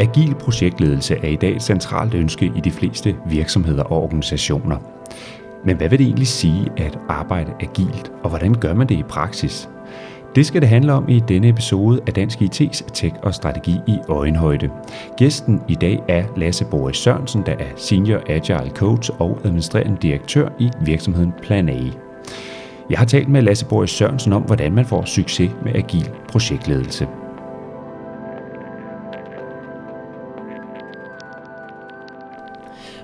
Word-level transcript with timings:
Agil 0.00 0.34
projektledelse 0.34 1.16
er 1.16 1.28
i 1.28 1.36
dag 1.36 1.56
et 1.56 1.62
centralt 1.62 2.14
ønske 2.14 2.52
i 2.56 2.60
de 2.60 2.70
fleste 2.70 3.16
virksomheder 3.26 3.82
og 3.82 4.02
organisationer. 4.02 4.76
Men 5.64 5.76
hvad 5.76 5.88
vil 5.88 5.98
det 5.98 6.06
egentlig 6.06 6.26
sige 6.26 6.68
at 6.76 6.98
arbejde 7.08 7.52
agilt, 7.60 8.12
og 8.22 8.28
hvordan 8.28 8.54
gør 8.54 8.74
man 8.74 8.88
det 8.88 8.98
i 8.98 9.02
praksis? 9.02 9.68
Det 10.34 10.46
skal 10.46 10.60
det 10.60 10.68
handle 10.68 10.92
om 10.92 11.08
i 11.08 11.22
denne 11.28 11.48
episode 11.48 12.00
af 12.06 12.14
Dansk 12.14 12.38
IT's 12.38 12.92
Tech 12.94 13.14
og 13.22 13.34
Strategi 13.34 13.74
i 13.86 13.98
Øjenhøjde. 14.08 14.70
Gæsten 15.16 15.60
i 15.68 15.74
dag 15.74 16.02
er 16.08 16.24
Lasse 16.36 16.64
Boris 16.64 16.96
Sørensen, 16.96 17.42
der 17.46 17.52
er 17.52 17.68
Senior 17.76 18.20
Agile 18.28 18.70
Coach 18.74 19.10
og 19.18 19.38
administrerende 19.44 19.98
direktør 20.02 20.48
i 20.58 20.70
virksomheden 20.84 21.32
Plan 21.42 21.68
A. 21.68 21.78
Jeg 22.90 22.98
har 22.98 23.06
talt 23.06 23.28
med 23.28 23.42
Lasse 23.42 23.66
Boris 23.66 23.90
Sørensen 23.90 24.32
om, 24.32 24.42
hvordan 24.42 24.74
man 24.74 24.86
får 24.86 25.04
succes 25.04 25.50
med 25.64 25.74
agil 25.74 26.10
projektledelse. 26.28 27.08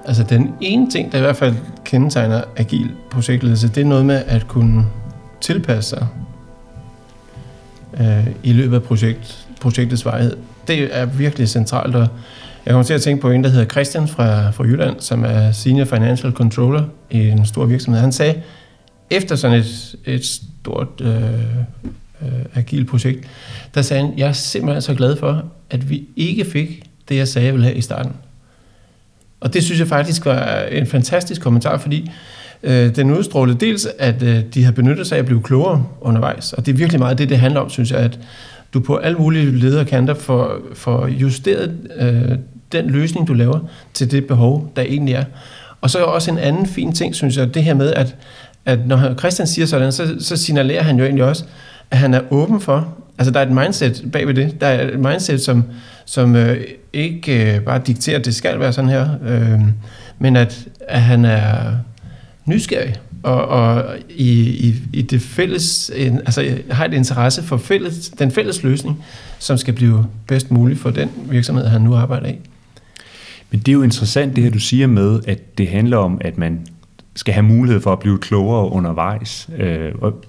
Altså 0.05 0.23
den 0.23 0.55
ene 0.61 0.91
ting, 0.91 1.13
der 1.13 1.19
i 1.19 1.21
hvert 1.21 1.37
fald 1.37 1.55
kendetegner 1.85 2.43
agil 2.57 2.91
projektledelse, 3.11 3.69
det 3.69 3.81
er 3.81 3.85
noget 3.85 4.07
med 4.07 4.23
at 4.27 4.49
kunne 4.49 4.85
tilpasse 5.41 5.91
sig 5.91 6.07
øh, 8.01 8.27
i 8.43 8.53
løbet 8.53 8.77
af 8.77 8.83
projekt, 8.83 9.47
projektets 9.61 10.05
vejhed. 10.05 10.37
Det 10.69 10.89
er 10.99 11.05
virkelig 11.05 11.49
centralt, 11.49 11.95
og 11.95 12.09
jeg 12.67 12.73
kommer 12.73 12.85
til 12.85 12.95
at 12.95 13.03
tænke 13.03 13.23
på 13.23 13.31
en, 13.31 13.45
der 13.45 13.51
hedder 13.51 13.65
Christian 13.65 14.09
fra, 14.09 14.51
fra 14.51 14.65
Jylland, 14.65 15.01
som 15.01 15.25
er 15.25 15.53
Senior 15.53 15.85
Financial 15.85 16.33
Controller 16.33 16.85
i 17.11 17.29
en 17.29 17.47
stor 17.47 17.65
virksomhed. 17.65 18.01
Han 18.01 18.13
sagde, 18.13 18.43
efter 19.11 19.37
sådan 19.37 19.59
et, 19.59 19.95
et 20.05 20.25
stort 20.25 21.01
øh, 21.01 21.23
øh, 22.23 22.29
agil 22.55 22.85
projekt, 22.85 23.29
der 23.75 23.83
sagde 23.83 24.03
han, 24.03 24.19
jeg 24.19 24.29
er 24.29 24.33
simpelthen 24.33 24.83
så 24.83 24.95
glad 24.95 25.17
for, 25.17 25.45
at 25.71 25.91
vi 25.91 26.09
ikke 26.17 26.45
fik 26.45 26.83
det, 27.09 27.17
jeg 27.17 27.29
sagde, 27.29 27.47
jeg 27.47 27.55
ville 27.55 27.67
have 27.67 27.77
i 27.77 27.81
starten. 27.81 28.13
Og 29.41 29.55
det 29.55 29.65
synes 29.65 29.81
jeg 29.81 29.89
faktisk 29.89 30.27
var 30.27 30.63
en 30.63 30.87
fantastisk 30.87 31.41
kommentar, 31.41 31.79
fordi 31.79 32.11
øh, 32.63 32.97
den 32.97 33.11
udstrålede 33.11 33.59
dels, 33.59 33.89
at 33.99 34.23
øh, 34.23 34.41
de 34.55 34.65
har 34.65 34.73
benyttet 34.73 35.07
sig 35.07 35.17
af 35.17 35.19
at 35.19 35.27
blive 35.27 35.43
klogere 35.43 35.87
undervejs. 36.01 36.53
Og 36.53 36.67
det 36.67 36.73
er 36.73 36.77
virkelig 36.77 37.01
meget 37.01 37.19
det, 37.19 37.29
det 37.29 37.39
handler 37.39 37.61
om, 37.61 37.71
synes 37.71 37.91
jeg, 37.91 37.99
at 37.99 38.19
du 38.75 38.81
på 38.81 38.97
alle 38.97 39.19
mulige 39.19 39.59
lederkanter 39.59 40.15
får, 40.15 40.59
får 40.75 41.07
justeret 41.07 41.75
øh, 41.97 42.39
den 42.73 42.91
løsning, 42.91 43.29
du 43.29 43.35
laver, 43.35 43.61
til 43.95 44.11
det 44.11 44.27
behov, 44.27 44.73
der 44.77 44.83
egentlig 44.83 45.15
er. 45.15 45.25
Og 45.81 45.91
så 45.91 45.99
er 45.99 46.03
også 46.03 46.31
en 46.31 46.39
anden 46.39 46.67
fin 46.67 46.93
ting, 46.93 47.15
synes 47.15 47.37
jeg, 47.37 47.55
det 47.55 47.65
her 47.65 47.75
med, 47.75 47.93
at, 47.93 48.17
at 48.65 48.87
når 48.87 49.15
Christian 49.19 49.47
siger 49.47 49.67
sådan, 49.67 49.93
så, 49.93 50.15
så 50.19 50.37
signalerer 50.37 50.83
han 50.83 50.99
jo 50.99 51.05
egentlig 51.05 51.25
også, 51.25 51.45
at 51.91 51.99
han 51.99 52.15
er 52.15 52.21
åben 52.31 52.61
for, 52.61 52.97
altså 53.19 53.33
der 53.33 53.41
er 53.41 53.47
et 53.47 53.53
mindset 53.53 54.05
bagved 54.13 54.35
det, 54.35 54.61
der 54.61 54.67
er 54.67 54.89
et 54.89 55.01
mindset, 55.01 55.41
som, 55.41 55.65
som 56.05 56.37
øh, 56.37 56.61
ikke 56.97 57.55
øh, 57.57 57.61
bare 57.61 57.81
dikterer, 57.87 58.19
at 58.19 58.25
det 58.25 58.35
skal 58.35 58.61
være 58.61 58.73
sådan 58.73 58.91
her, 58.91 59.09
øh, 59.27 59.61
men 60.19 60.37
at, 60.37 60.69
at 60.89 61.03
han 61.03 61.25
er 61.25 61.73
nysgerrig 62.45 62.95
og, 63.23 63.49
og 63.49 63.97
i, 64.11 64.31
i, 64.69 64.75
i 64.93 65.03
det 65.03 65.21
fælles, 65.21 65.91
en, 65.95 66.19
altså 66.19 66.59
har 66.71 66.85
et 66.85 66.95
interesse 66.95 67.43
for 67.43 67.57
fælles, 67.57 68.09
den 68.09 68.31
fælles 68.31 68.63
løsning, 68.63 69.05
som 69.39 69.57
skal 69.57 69.75
blive 69.75 70.07
bedst 70.27 70.51
mulig 70.51 70.79
for 70.79 70.91
den 70.91 71.11
virksomhed, 71.31 71.67
han 71.67 71.81
nu 71.81 71.95
arbejder 71.95 72.29
i. 72.29 72.39
Men 73.51 73.61
det 73.61 73.69
er 73.69 73.73
jo 73.73 73.83
interessant 73.83 74.37
det 74.37 74.45
her, 74.45 74.51
du 74.51 74.59
siger 74.59 74.87
med, 74.87 75.21
at 75.29 75.59
det 75.59 75.69
handler 75.69 75.97
om, 75.97 76.19
at 76.21 76.39
man 76.39 76.67
skal 77.15 77.35
have 77.35 77.45
mulighed 77.45 77.81
for 77.81 77.93
at 77.93 77.99
blive 77.99 78.19
klogere 78.19 78.73
undervejs. 78.73 79.49
Øh, 79.59 79.93
og, 80.01 80.25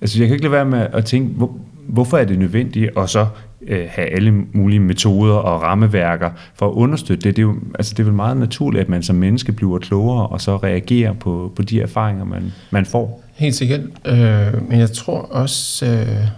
altså 0.00 0.18
jeg 0.18 0.28
kan 0.28 0.34
ikke 0.34 0.44
lade 0.44 0.52
være 0.52 0.64
med 0.64 0.86
at 0.92 1.04
tænke, 1.04 1.34
hvor, 1.34 1.56
hvorfor 1.88 2.18
er 2.18 2.24
det 2.24 2.38
nødvendigt 2.38 2.98
at 2.98 3.10
så 3.10 3.26
øh, 3.68 3.86
have 3.90 4.08
alle 4.08 4.30
mulige 4.52 4.80
metoder 4.80 5.34
og 5.34 5.62
rammeværker 5.62 6.30
for 6.54 6.68
at 6.68 6.72
understøtte 6.72 7.28
det. 7.28 7.36
Det 7.36 7.42
er, 7.42 7.46
jo, 7.46 7.54
altså 7.74 7.94
det 7.94 8.00
er 8.00 8.04
vel 8.04 8.14
meget 8.14 8.36
naturligt, 8.36 8.82
at 8.82 8.88
man 8.88 9.02
som 9.02 9.16
menneske 9.16 9.52
bliver 9.52 9.78
klogere 9.78 10.26
og 10.26 10.40
så 10.40 10.56
reagerer 10.56 11.12
på, 11.12 11.52
på 11.56 11.62
de 11.62 11.80
erfaringer, 11.80 12.24
man, 12.24 12.52
man 12.70 12.86
får. 12.86 13.22
Helt 13.34 13.54
sikkert. 13.54 13.80
Øh, 14.04 14.68
men 14.68 14.78
jeg 14.78 14.92
tror 14.92 15.18
også, 15.18 15.86
øh, 15.86 16.28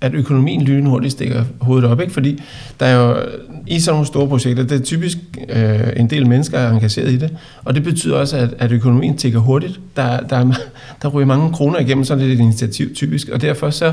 at 0.00 0.14
økonomien 0.14 0.62
lynhurtigt 0.62 1.12
stikker 1.12 1.44
hovedet 1.60 1.90
op, 1.90 2.00
ikke? 2.00 2.12
fordi 2.12 2.42
der 2.80 2.86
er 2.86 3.08
jo 3.08 3.16
i 3.66 3.80
sådan 3.80 3.94
nogle 3.94 4.06
store 4.06 4.28
projekter, 4.28 4.62
det 4.62 4.80
er 4.80 4.84
typisk 4.84 5.18
øh, 5.48 5.80
en 5.96 6.10
del 6.10 6.28
mennesker 6.28 6.58
er 6.58 6.70
engageret 6.70 7.12
i 7.12 7.16
det, 7.16 7.36
og 7.64 7.74
det 7.74 7.82
betyder 7.82 8.16
også, 8.16 8.36
at, 8.36 8.54
at 8.58 8.72
økonomien 8.72 9.16
tigger 9.16 9.38
hurtigt. 9.38 9.80
Der, 9.96 10.20
der, 10.20 10.52
der 11.02 11.08
ryger 11.08 11.26
mange 11.26 11.52
kroner 11.52 11.78
igennem 11.78 12.04
sådan 12.04 12.24
et 12.24 12.38
initiativ 12.38 12.94
typisk, 12.94 13.28
og 13.28 13.40
derfor 13.40 13.70
så 13.70 13.92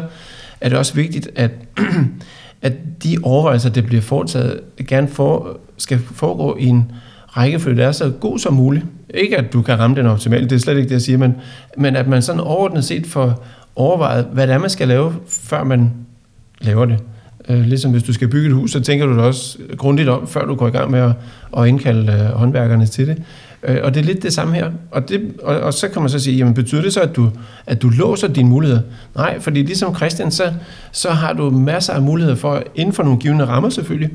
er 0.61 0.69
det 0.69 0.77
også 0.77 0.93
vigtigt, 0.93 1.29
at, 1.35 1.51
at 2.61 2.73
de 3.03 3.17
overvejelser, 3.23 3.69
der 3.69 3.81
bliver 3.81 4.01
foretaget, 4.01 4.59
gerne 4.87 5.07
for, 5.07 5.59
skal 5.77 5.99
foregå 5.99 6.57
i 6.59 6.65
en 6.65 6.91
rækkefølge, 7.27 7.81
der 7.81 7.87
er 7.87 7.91
så 7.91 8.09
god 8.09 8.39
som 8.39 8.53
muligt. 8.53 8.85
Ikke 9.13 9.37
at 9.37 9.53
du 9.53 9.61
kan 9.61 9.79
ramme 9.79 9.95
den 9.95 10.05
optimalt, 10.05 10.49
det 10.49 10.55
er 10.55 10.59
slet 10.59 10.77
ikke 10.77 10.89
det, 10.89 10.93
jeg 10.93 11.01
siger, 11.01 11.17
men, 11.17 11.35
men 11.77 11.95
at 11.95 12.07
man 12.07 12.21
sådan 12.21 12.41
overordnet 12.41 12.83
set 12.83 13.07
får 13.07 13.45
overvejet, 13.75 14.27
hvad 14.33 14.47
det 14.47 14.53
er, 14.53 14.57
man 14.57 14.69
skal 14.69 14.87
lave, 14.87 15.13
før 15.27 15.63
man 15.63 15.91
laver 16.61 16.85
det. 16.85 16.97
Øh, 17.49 17.59
ligesom 17.59 17.91
hvis 17.91 18.03
du 18.03 18.13
skal 18.13 18.27
bygge 18.27 18.47
et 18.47 18.53
hus, 18.53 18.71
så 18.71 18.79
tænker 18.79 19.05
du 19.05 19.13
det 19.13 19.21
også 19.21 19.57
grundigt 19.77 20.09
om, 20.09 20.27
før 20.27 20.45
du 20.45 20.55
går 20.55 20.67
i 20.67 20.71
gang 20.71 20.91
med 20.91 20.99
at, 20.99 21.11
at 21.57 21.67
indkalde 21.67 22.13
øh, 22.13 22.19
håndværkerne 22.19 22.85
til 22.85 23.07
det. 23.07 23.23
Øh, 23.63 23.77
og 23.83 23.93
det 23.93 23.99
er 23.99 24.05
lidt 24.05 24.23
det 24.23 24.33
samme 24.33 24.55
her. 24.55 24.71
Og, 24.91 25.09
det, 25.09 25.33
og, 25.43 25.59
og 25.59 25.73
så 25.73 25.87
kan 25.87 26.01
man 26.01 26.09
så 26.09 26.19
sige, 26.19 26.37
jamen 26.37 26.53
betyder 26.53 26.81
det 26.81 26.93
så, 26.93 27.01
at 27.01 27.15
du, 27.15 27.31
at 27.65 27.81
du 27.81 27.89
låser 27.89 28.27
dine 28.27 28.49
muligheder? 28.49 28.81
Nej, 29.15 29.39
fordi 29.39 29.63
ligesom 29.63 29.95
Christian, 29.95 30.31
så, 30.31 30.53
så 30.91 31.09
har 31.09 31.33
du 31.33 31.49
masser 31.49 31.93
af 31.93 32.01
muligheder 32.01 32.35
for, 32.35 32.63
inden 32.75 32.93
for 32.93 33.03
nogle 33.03 33.19
givende 33.19 33.45
rammer 33.45 33.69
selvfølgelig, 33.69 34.09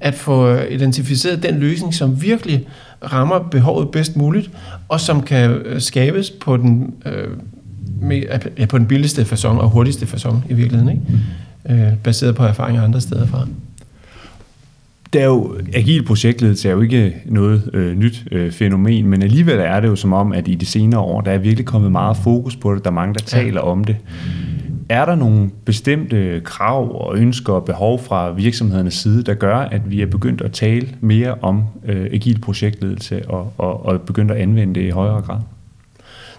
at 0.00 0.14
få 0.14 0.56
identificeret 0.56 1.42
den 1.42 1.58
løsning, 1.58 1.94
som 1.94 2.22
virkelig 2.22 2.68
rammer 3.12 3.38
behovet 3.38 3.90
bedst 3.90 4.16
muligt, 4.16 4.50
og 4.88 5.00
som 5.00 5.22
kan 5.22 5.50
øh, 5.50 5.80
skabes 5.80 6.30
på 6.30 6.56
den, 6.56 6.94
øh, 7.06 7.28
med, 8.00 8.22
ja, 8.58 8.66
på 8.66 8.78
den 8.78 8.86
billigste 8.86 9.22
façon 9.22 9.58
og 9.58 9.70
hurtigste 9.70 10.06
façon 10.06 10.36
i 10.48 10.54
virkeligheden, 10.54 10.88
ikke? 11.68 11.84
Øh, 11.84 11.96
baseret 11.96 12.34
på 12.34 12.44
erfaringer 12.44 12.84
andre 12.84 13.00
steder 13.00 13.26
fra 13.26 13.46
det 15.14 15.22
er 15.22 15.26
jo, 15.26 15.56
agil 15.74 16.04
projektledelse 16.04 16.68
er 16.68 16.72
jo 16.72 16.80
ikke 16.80 17.16
noget 17.26 17.70
øh, 17.72 17.96
nyt 17.96 18.24
øh, 18.32 18.52
fænomen, 18.52 19.06
men 19.06 19.22
alligevel 19.22 19.58
er 19.58 19.80
det 19.80 19.88
jo 19.88 19.96
som 19.96 20.12
om, 20.12 20.32
at 20.32 20.48
i 20.48 20.54
de 20.54 20.66
senere 20.66 21.00
år, 21.00 21.20
der 21.20 21.30
er 21.30 21.38
virkelig 21.38 21.66
kommet 21.66 21.92
meget 21.92 22.16
fokus 22.16 22.56
på 22.56 22.74
det, 22.74 22.84
der 22.84 22.90
er 22.90 22.94
mange, 22.94 23.14
der 23.14 23.20
taler 23.20 23.60
ja. 23.60 23.70
om 23.70 23.84
det. 23.84 23.96
Er 24.88 25.04
der 25.04 25.14
nogle 25.14 25.50
bestemte 25.64 26.40
krav 26.44 27.06
og 27.06 27.18
ønsker 27.18 27.52
og 27.52 27.64
behov 27.64 28.02
fra 28.02 28.32
virksomhedernes 28.32 28.94
side, 28.94 29.22
der 29.22 29.34
gør, 29.34 29.56
at 29.56 29.90
vi 29.90 30.02
er 30.02 30.06
begyndt 30.06 30.40
at 30.40 30.52
tale 30.52 30.88
mere 31.00 31.34
om 31.42 31.62
øh, 31.84 32.06
agil 32.12 32.40
projektledelse 32.40 33.28
og, 33.28 33.52
og, 33.58 33.86
og 33.86 34.00
begyndt 34.00 34.30
at 34.30 34.36
anvende 34.36 34.80
det 34.80 34.86
i 34.86 34.90
højere 34.90 35.20
grad? 35.20 35.40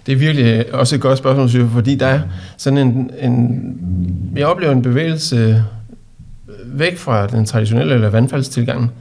Det 0.05 0.11
er 0.11 0.17
virkelig 0.17 0.73
også 0.73 0.95
et 0.95 1.01
godt 1.01 1.17
spørgsmål, 1.17 1.49
synes 1.49 1.63
jeg, 1.63 1.71
fordi 1.71 1.95
der 1.95 2.07
er 2.07 2.19
sådan 2.57 2.79
en, 2.79 3.11
en 3.21 4.33
jeg 4.35 4.47
oplever 4.47 4.71
en 4.71 4.81
bevægelse 4.81 5.63
væk 6.65 6.97
fra 6.97 7.27
den 7.27 7.45
traditionelle 7.45 7.93
eller 7.93 8.09
vandfaldstilgang, 8.09 8.91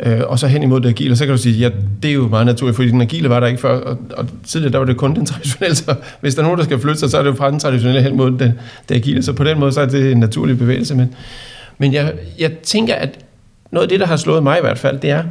øh, 0.00 0.20
og 0.26 0.38
så 0.38 0.46
hen 0.46 0.62
imod 0.62 0.80
det 0.80 0.88
agile, 0.88 1.16
så 1.16 1.24
kan 1.24 1.34
du 1.34 1.40
sige, 1.40 1.58
ja, 1.58 1.70
det 2.02 2.10
er 2.10 2.14
jo 2.14 2.28
meget 2.28 2.46
naturligt, 2.46 2.76
fordi 2.76 2.88
den 2.88 3.00
agile 3.00 3.28
var 3.28 3.40
der 3.40 3.46
ikke 3.46 3.60
før, 3.60 3.80
og, 3.80 3.98
og 4.16 4.26
tidligere 4.44 4.72
der 4.72 4.78
var 4.78 4.84
det 4.84 4.96
kun 4.96 5.14
den 5.14 5.26
traditionelle, 5.32 5.76
så 5.76 5.94
hvis 6.20 6.34
der 6.34 6.42
er 6.42 6.44
nogen, 6.44 6.58
der 6.58 6.64
skal 6.64 6.78
flytte 6.78 7.00
sig, 7.00 7.10
så 7.10 7.18
er 7.18 7.22
det 7.22 7.30
jo 7.30 7.34
fra 7.34 7.50
den 7.50 7.60
traditionelle 7.60 8.02
hen 8.02 8.16
mod 8.16 8.30
den, 8.30 8.52
det 8.88 8.94
agile, 8.94 9.22
så 9.22 9.32
på 9.32 9.44
den 9.44 9.58
måde, 9.60 9.72
så 9.72 9.80
er 9.80 9.86
det 9.86 10.12
en 10.12 10.18
naturlig 10.18 10.58
bevægelse, 10.58 10.94
men, 10.94 11.14
men 11.78 11.92
jeg, 11.92 12.12
jeg 12.38 12.52
tænker, 12.52 12.94
at 12.94 13.18
noget 13.70 13.82
af 13.82 13.88
det, 13.88 14.00
der 14.00 14.06
har 14.06 14.16
slået 14.16 14.42
mig 14.42 14.58
i 14.58 14.60
hvert 14.60 14.78
fald, 14.78 14.98
det 14.98 15.10
er, 15.10 15.24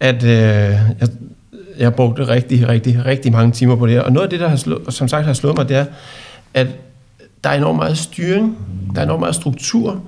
at 0.00 0.24
øh, 0.24 0.30
jeg, 0.30 1.08
jeg 1.78 1.94
brugte 1.94 2.28
rigtig, 2.28 2.68
rigtig, 2.68 3.06
rigtig 3.06 3.32
mange 3.32 3.52
timer 3.52 3.76
på 3.76 3.86
det 3.86 3.94
her, 3.94 4.02
og 4.02 4.12
noget 4.12 4.26
af 4.26 4.30
det, 4.30 4.40
der 4.40 4.48
har 4.48 4.56
slået, 4.56 4.94
som 4.94 5.08
sagt 5.08 5.26
har 5.26 5.32
slået 5.32 5.56
mig, 5.56 5.68
det 5.68 5.76
er, 5.76 5.84
at 6.54 6.66
der 7.44 7.50
er 7.50 7.54
enormt 7.54 7.78
meget 7.78 7.98
styring, 7.98 8.58
der 8.94 9.00
er 9.00 9.04
enormt 9.04 9.20
meget 9.20 9.34
struktur, 9.34 10.02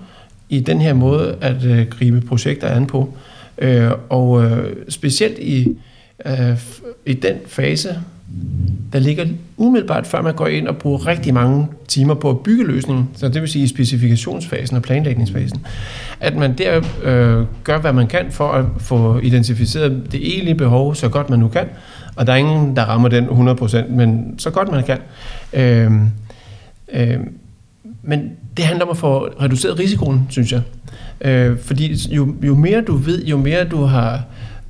i 0.48 0.60
den 0.60 0.80
her 0.80 0.94
måde 0.94 1.36
at 1.40 1.64
øh, 1.64 1.86
gribe 1.86 2.20
projekter 2.20 2.68
an 2.68 2.86
på. 2.86 3.14
Øh, 3.58 3.90
og 4.08 4.44
øh, 4.44 4.76
specielt 4.88 5.38
i, 5.38 5.78
øh, 6.26 6.58
i 7.06 7.12
den 7.12 7.36
fase, 7.46 7.88
der 8.92 8.98
ligger 8.98 9.26
umiddelbart 9.56 10.06
før 10.06 10.22
man 10.22 10.34
går 10.34 10.46
ind 10.46 10.68
og 10.68 10.76
bruger 10.76 11.06
rigtig 11.06 11.34
mange 11.34 11.68
timer 11.88 12.14
på 12.14 12.30
at 12.30 12.40
bygge 12.40 12.64
løsningen, 12.64 13.08
så 13.14 13.28
det 13.28 13.40
vil 13.40 13.48
sige 13.48 13.64
i 13.64 13.66
specifikationsfasen 13.66 14.76
og 14.76 14.82
planlægningsfasen, 14.82 15.66
at 16.20 16.36
man 16.36 16.58
der 16.58 16.82
øh, 17.02 17.46
gør, 17.64 17.78
hvad 17.78 17.92
man 17.92 18.06
kan 18.06 18.30
for 18.30 18.48
at 18.48 18.64
få 18.78 19.18
identificeret 19.18 20.12
det 20.12 20.20
egentlige 20.34 20.54
behov 20.54 20.94
så 20.94 21.08
godt 21.08 21.30
man 21.30 21.38
nu 21.38 21.48
kan, 21.48 21.68
og 22.16 22.26
der 22.26 22.32
er 22.32 22.36
ingen, 22.36 22.76
der 22.76 22.82
rammer 22.82 23.08
den 23.08 23.24
100%, 23.26 23.88
men 23.88 24.34
så 24.38 24.50
godt 24.50 24.70
man 24.70 24.84
kan. 24.84 24.98
Øh, 25.52 25.92
øh, 26.92 27.18
men 28.06 28.30
det 28.56 28.64
handler 28.64 28.84
om 28.84 28.90
at 28.90 28.96
få 28.96 29.18
reduceret 29.18 29.78
risikoen, 29.78 30.26
synes 30.30 30.52
jeg. 30.52 30.62
Øh, 31.20 31.58
fordi 31.58 31.96
jo, 32.10 32.34
jo 32.42 32.54
mere 32.54 32.80
du 32.80 32.96
ved, 32.96 33.24
jo 33.24 33.36
mere 33.36 33.64
du 33.64 33.82
har 33.82 34.22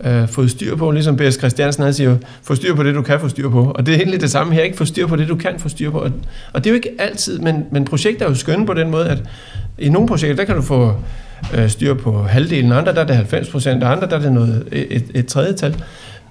øh, 0.04 0.28
fået 0.28 0.50
styr 0.50 0.76
på, 0.76 0.90
ligesom 0.90 1.16
B.S. 1.16 1.34
Christiansen 1.34 1.84
han 1.84 1.94
siger, 1.94 2.16
få 2.42 2.54
styr 2.54 2.74
på 2.74 2.82
det, 2.82 2.94
du 2.94 3.02
kan 3.02 3.20
få 3.20 3.28
styr 3.28 3.48
på. 3.48 3.72
Og 3.74 3.86
det 3.86 3.94
er 3.94 3.98
egentlig 3.98 4.20
det 4.20 4.30
samme 4.30 4.54
her, 4.54 4.62
ikke 4.62 4.76
få 4.76 4.84
styr 4.84 5.06
på 5.06 5.16
det, 5.16 5.28
du 5.28 5.36
kan 5.36 5.58
få 5.58 5.68
styr 5.68 5.90
på. 5.90 5.98
Og, 5.98 6.10
og 6.52 6.64
det 6.64 6.70
er 6.70 6.70
jo 6.70 6.74
ikke 6.74 6.90
altid, 6.98 7.38
men, 7.38 7.64
men 7.70 7.84
projekter 7.84 8.24
er 8.24 8.28
jo 8.28 8.34
skønne 8.34 8.66
på 8.66 8.74
den 8.74 8.90
måde, 8.90 9.08
at 9.08 9.22
i 9.78 9.88
nogle 9.88 10.08
projekter, 10.08 10.36
der 10.36 10.44
kan 10.44 10.56
du 10.56 10.62
få 10.62 10.94
øh, 11.54 11.68
styr 11.68 11.94
på 11.94 12.22
halvdelen, 12.22 12.72
andre 12.72 12.94
der 12.94 13.00
er 13.00 13.06
det 13.06 13.16
90 13.16 13.48
procent, 13.48 13.84
og 13.84 13.92
andre 13.92 14.06
der 14.06 14.16
er 14.16 14.20
det 14.20 14.32
noget, 14.32 14.68
et, 14.72 15.04
et 15.14 15.26
tredje 15.26 15.52
tal. 15.52 15.84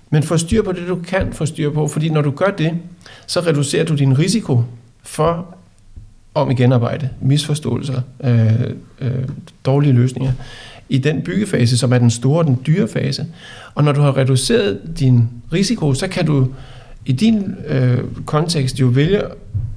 Men 0.10 0.24
få 0.24 0.38
styr 0.38 0.64
på 0.64 0.72
det, 0.72 0.88
du 0.88 0.96
kan 0.96 1.34
få 1.34 1.46
styr 1.46 1.70
på, 1.70 1.88
fordi 1.88 2.10
når 2.10 2.22
du 2.22 2.32
gør 2.32 2.52
det, 2.58 2.72
så 3.28 3.40
reducerer 3.40 3.86
du 3.86 3.96
din 3.96 4.20
risiko 4.20 4.64
for 5.04 5.56
om 6.36 6.52
igen 6.52 6.72
arbejde, 6.72 7.10
misforståelser, 7.22 8.02
øh, 8.24 8.52
øh, 9.02 9.12
dårlige 9.66 9.94
løsninger 9.94 10.32
i 10.90 10.98
den 10.98 11.22
byggefase, 11.22 11.78
som 11.78 11.94
er 11.94 11.98
den 11.98 12.10
store, 12.10 12.46
den 12.46 12.60
dyre 12.68 12.88
fase. 12.88 13.26
Og 13.76 13.84
når 13.84 13.92
du 13.92 14.02
har 14.02 14.18
reduceret 14.18 14.80
din 15.00 15.30
risiko, 15.54 15.94
så 15.94 16.08
kan 16.08 16.26
du 16.26 16.48
i 17.06 17.12
din 17.12 17.56
øh, 17.68 17.98
kontekst 18.26 18.80
jo 18.80 18.86
vælge 18.86 19.18
at, 19.18 19.28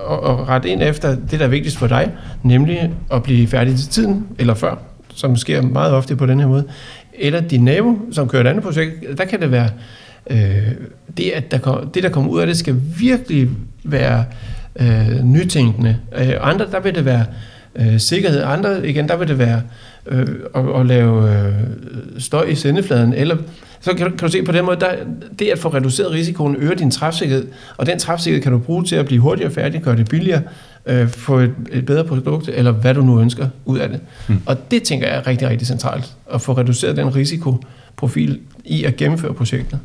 at 0.01 0.49
rette 0.49 0.69
ind 0.69 0.83
efter 0.83 1.17
det, 1.31 1.41
der 1.41 1.45
er 1.45 1.49
vigtigst 1.49 1.79
for 1.79 1.87
dig, 1.87 2.13
nemlig 2.43 2.91
at 3.13 3.23
blive 3.23 3.47
færdig 3.47 3.77
til 3.77 3.89
tiden, 3.89 4.27
eller 4.39 4.55
før, 4.55 4.79
som 5.15 5.37
sker 5.37 5.63
meget 5.63 5.93
ofte 5.93 6.17
på 6.17 6.27
den 6.27 6.41
her 6.41 6.47
måde. 6.47 6.65
Eller 7.19 7.41
din 7.41 7.65
nabo, 7.65 7.99
som 8.13 8.29
kører 8.29 8.43
et 8.43 8.47
andet 8.47 8.65
projekt, 8.65 9.19
der 9.19 9.25
kan 9.25 9.41
det 9.41 9.51
være, 9.51 9.69
øh, 10.31 10.73
det, 11.17 11.31
at 11.31 11.51
der 11.51 11.59
kom, 11.59 11.91
det, 11.91 12.03
der 12.03 12.09
kommer 12.09 12.31
ud 12.31 12.41
af 12.41 12.47
det, 12.47 12.57
skal 12.57 12.77
virkelig 12.99 13.49
være 13.85 14.25
øh, 14.81 15.25
nytænkende. 15.25 15.97
Øh, 16.19 16.33
andre, 16.41 16.67
der 16.71 16.81
vil 16.81 16.95
det 16.95 17.05
være 17.05 17.25
øh, 17.77 18.01
sikkerhed. 18.01 18.43
Andre, 18.43 18.89
igen, 18.89 19.09
der 19.09 19.17
vil 19.17 19.29
det 19.29 19.39
være 19.39 19.63
øh, 20.07 20.27
at, 20.55 20.81
at 20.81 20.87
lave 20.87 21.47
øh, 21.47 21.53
støj 22.19 22.45
i 22.45 22.55
sendefladen, 22.55 23.13
eller 23.13 23.37
så 23.81 23.95
kan 23.95 24.11
kan 24.11 24.19
du 24.19 24.29
se 24.29 24.43
på 24.43 24.53
den 24.53 24.65
måde, 24.65 24.81
der, 24.81 24.93
det 25.39 25.47
at 25.47 25.59
få 25.59 25.69
reduceret 25.69 26.11
risikoen 26.11 26.57
øger 26.57 26.75
din 26.75 26.91
træfsikkerhed, 26.91 27.47
og 27.77 27.87
den 27.87 27.99
træfsikkerhed 27.99 28.43
kan 28.43 28.53
du 28.53 28.59
bruge 28.59 28.85
til 28.85 28.97
at 28.97 29.07
blive 29.07 29.21
hurtigere 29.21 29.51
færdig, 29.51 29.83
gøre 29.83 29.97
det 29.97 30.09
billigere, 30.09 30.43
øh, 30.87 31.09
få 31.09 31.39
et, 31.39 31.55
et 31.73 31.87
bedre 31.87 32.05
produkt, 32.05 32.49
eller 32.49 32.71
hvad 32.73 32.95
du 32.95 33.03
nu 33.03 33.21
ønsker 33.21 33.49
ud 33.65 33.79
af 33.79 33.89
det. 33.89 34.01
Mm. 34.29 34.41
Og 34.47 34.71
det 34.71 34.83
tænker 34.83 35.07
jeg 35.07 35.17
er 35.17 35.27
rigtig, 35.27 35.49
rigtig 35.49 35.67
centralt, 35.67 36.13
at 36.33 36.41
få 36.41 36.53
reduceret 36.53 36.97
den 36.97 37.17
risikoprofil 37.17 38.41
i 38.65 38.85
at 38.85 38.97
gennemføre 38.97 39.35
projektet. 39.35 39.79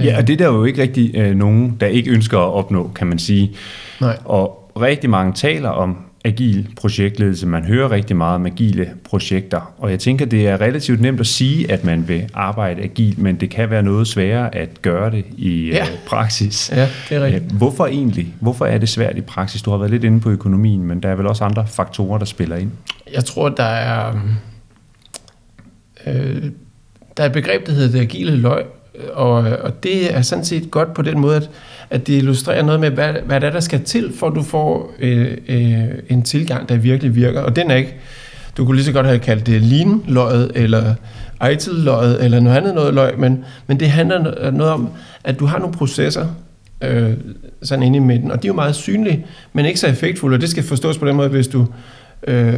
Ja, 0.00 0.18
og 0.18 0.26
det 0.26 0.32
er 0.32 0.36
der 0.36 0.46
jo 0.46 0.64
ikke 0.64 0.82
rigtig 0.82 1.16
øh, 1.16 1.36
nogen, 1.36 1.76
der 1.80 1.86
ikke 1.86 2.10
ønsker 2.10 2.38
at 2.38 2.52
opnå, 2.52 2.90
kan 2.94 3.06
man 3.06 3.18
sige. 3.18 3.52
Nej. 4.00 4.18
Og 4.24 4.72
rigtig 4.80 5.10
mange 5.10 5.32
taler 5.32 5.68
om 5.68 5.96
agil 6.24 6.68
projektledelse. 6.76 7.46
Man 7.46 7.64
hører 7.64 7.90
rigtig 7.90 8.16
meget 8.16 8.34
om 8.34 8.46
agile 8.46 8.90
projekter, 9.04 9.74
og 9.78 9.90
jeg 9.90 9.98
tænker, 9.98 10.26
det 10.26 10.48
er 10.48 10.60
relativt 10.60 11.00
nemt 11.00 11.20
at 11.20 11.26
sige, 11.26 11.72
at 11.72 11.84
man 11.84 12.08
vil 12.08 12.28
arbejde 12.34 12.82
agilt, 12.82 13.18
men 13.18 13.36
det 13.36 13.50
kan 13.50 13.70
være 13.70 13.82
noget 13.82 14.06
sværere 14.06 14.54
at 14.54 14.82
gøre 14.82 15.10
det 15.10 15.24
i 15.36 15.70
ja. 15.70 15.82
uh, 15.82 15.88
praksis. 16.06 16.70
Ja, 16.74 16.88
det 17.08 17.16
er 17.16 17.24
rigtigt. 17.24 17.52
Hvorfor 17.52 17.86
egentlig? 17.86 18.34
Hvorfor 18.40 18.66
er 18.66 18.78
det 18.78 18.88
svært 18.88 19.16
i 19.16 19.20
praksis? 19.20 19.62
Du 19.62 19.70
har 19.70 19.78
været 19.78 19.90
lidt 19.90 20.04
inde 20.04 20.20
på 20.20 20.30
økonomien, 20.30 20.82
men 20.82 21.00
der 21.00 21.08
er 21.08 21.14
vel 21.14 21.26
også 21.26 21.44
andre 21.44 21.66
faktorer, 21.66 22.18
der 22.18 22.24
spiller 22.24 22.56
ind? 22.56 22.70
Jeg 23.12 23.24
tror, 23.24 23.48
der 23.48 23.64
er, 23.64 24.20
øh, 26.06 26.42
der 27.16 27.22
er 27.22 27.26
et 27.26 27.32
begreb, 27.32 27.66
der 27.66 27.72
hedder 27.72 27.92
det 27.92 28.00
agile 28.00 28.36
løg, 28.36 28.64
og, 29.12 29.34
og 29.36 29.82
det 29.82 30.14
er 30.16 30.22
sådan 30.22 30.44
set 30.44 30.70
godt 30.70 30.94
på 30.94 31.02
den 31.02 31.20
måde, 31.20 31.36
at, 31.36 31.50
at 31.90 32.06
det 32.06 32.14
illustrerer 32.14 32.62
noget 32.62 32.80
med, 32.80 32.90
hvad, 32.90 33.12
hvad 33.26 33.40
der, 33.40 33.50
der 33.50 33.60
skal 33.60 33.84
til, 33.84 34.12
for 34.18 34.26
at 34.26 34.34
du 34.34 34.42
får 34.42 34.94
øh, 34.98 35.36
øh, 35.48 35.84
en 36.08 36.22
tilgang, 36.22 36.68
der 36.68 36.76
virkelig 36.76 37.14
virker. 37.14 37.40
Og 37.40 37.56
den 37.56 37.70
er 37.70 37.74
ikke, 37.74 37.94
du 38.56 38.64
kunne 38.64 38.76
lige 38.76 38.84
så 38.84 38.92
godt 38.92 39.06
have 39.06 39.18
kaldt 39.18 39.46
det 39.46 39.62
lean-løjet, 39.62 40.52
eller 40.54 40.94
ITIL-løjet, 41.52 42.24
eller 42.24 42.40
noget 42.40 42.56
andet 42.56 42.74
noget 42.74 42.94
løg, 42.94 43.18
men, 43.18 43.44
men 43.66 43.80
det 43.80 43.90
handler 43.90 44.50
noget 44.50 44.72
om, 44.72 44.88
at 45.24 45.40
du 45.40 45.46
har 45.46 45.58
nogle 45.58 45.74
processer, 45.74 46.26
øh, 46.80 47.12
sådan 47.62 47.82
inde 47.82 47.96
i 47.96 48.00
midten, 48.00 48.30
og 48.30 48.42
de 48.42 48.46
er 48.46 48.48
jo 48.48 48.54
meget 48.54 48.74
synlige, 48.74 49.26
men 49.52 49.66
ikke 49.66 49.80
så 49.80 49.86
effektfulde, 49.86 50.34
og 50.34 50.40
det 50.40 50.50
skal 50.50 50.62
forstås 50.62 50.98
på 50.98 51.06
den 51.06 51.16
måde, 51.16 51.28
hvis 51.28 51.48
du, 51.48 51.66
øh, 52.26 52.54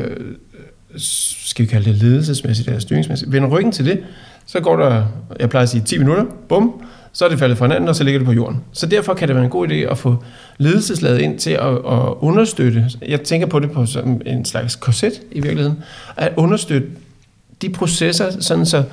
skal 0.99 1.65
vi 1.65 1.71
kalde 1.71 1.91
det 1.91 2.03
ledelsesmæssigt 2.03 2.69
eller 2.69 2.81
styringsmæssigt, 2.81 3.33
vender 3.33 3.49
ryggen 3.49 3.73
til 3.73 3.85
det, 3.85 3.99
så 4.47 4.61
går 4.61 4.77
der, 4.77 5.05
jeg 5.41 5.51
plejer 5.51 5.63
at 5.63 5.69
sige 5.69 5.83
10 5.83 5.99
minutter, 5.99 6.25
bum, 6.49 6.83
så 7.13 7.25
er 7.25 7.29
det 7.29 7.39
faldet 7.39 7.59
fra 7.59 7.67
hinanden, 7.67 7.89
og 7.89 7.97
så 7.97 8.05
ligger 8.05 8.19
det 8.19 8.27
på 8.27 8.33
jorden. 8.33 8.61
Så 8.73 8.87
derfor 8.87 9.15
kan 9.15 9.29
det 9.29 9.37
være 9.37 9.45
en 9.45 9.51
god 9.51 9.69
idé 9.69 9.75
at 9.75 9.99
få 9.99 10.23
ledelseslaget 10.59 11.21
ind 11.21 11.39
til 11.39 11.51
at, 11.51 11.73
at 11.73 12.15
understøtte, 12.21 12.91
jeg 13.09 13.21
tænker 13.21 13.47
på 13.47 13.59
det 13.59 13.71
på 13.71 13.87
som 13.87 14.21
en 14.27 14.45
slags 14.45 14.77
korset 14.77 15.21
i 15.33 15.41
virkeligheden, 15.41 15.79
at 16.17 16.33
understøtte 16.37 16.89
de 17.63 17.69
processer, 17.69 18.41
sådan 18.41 18.67
så, 18.67 18.85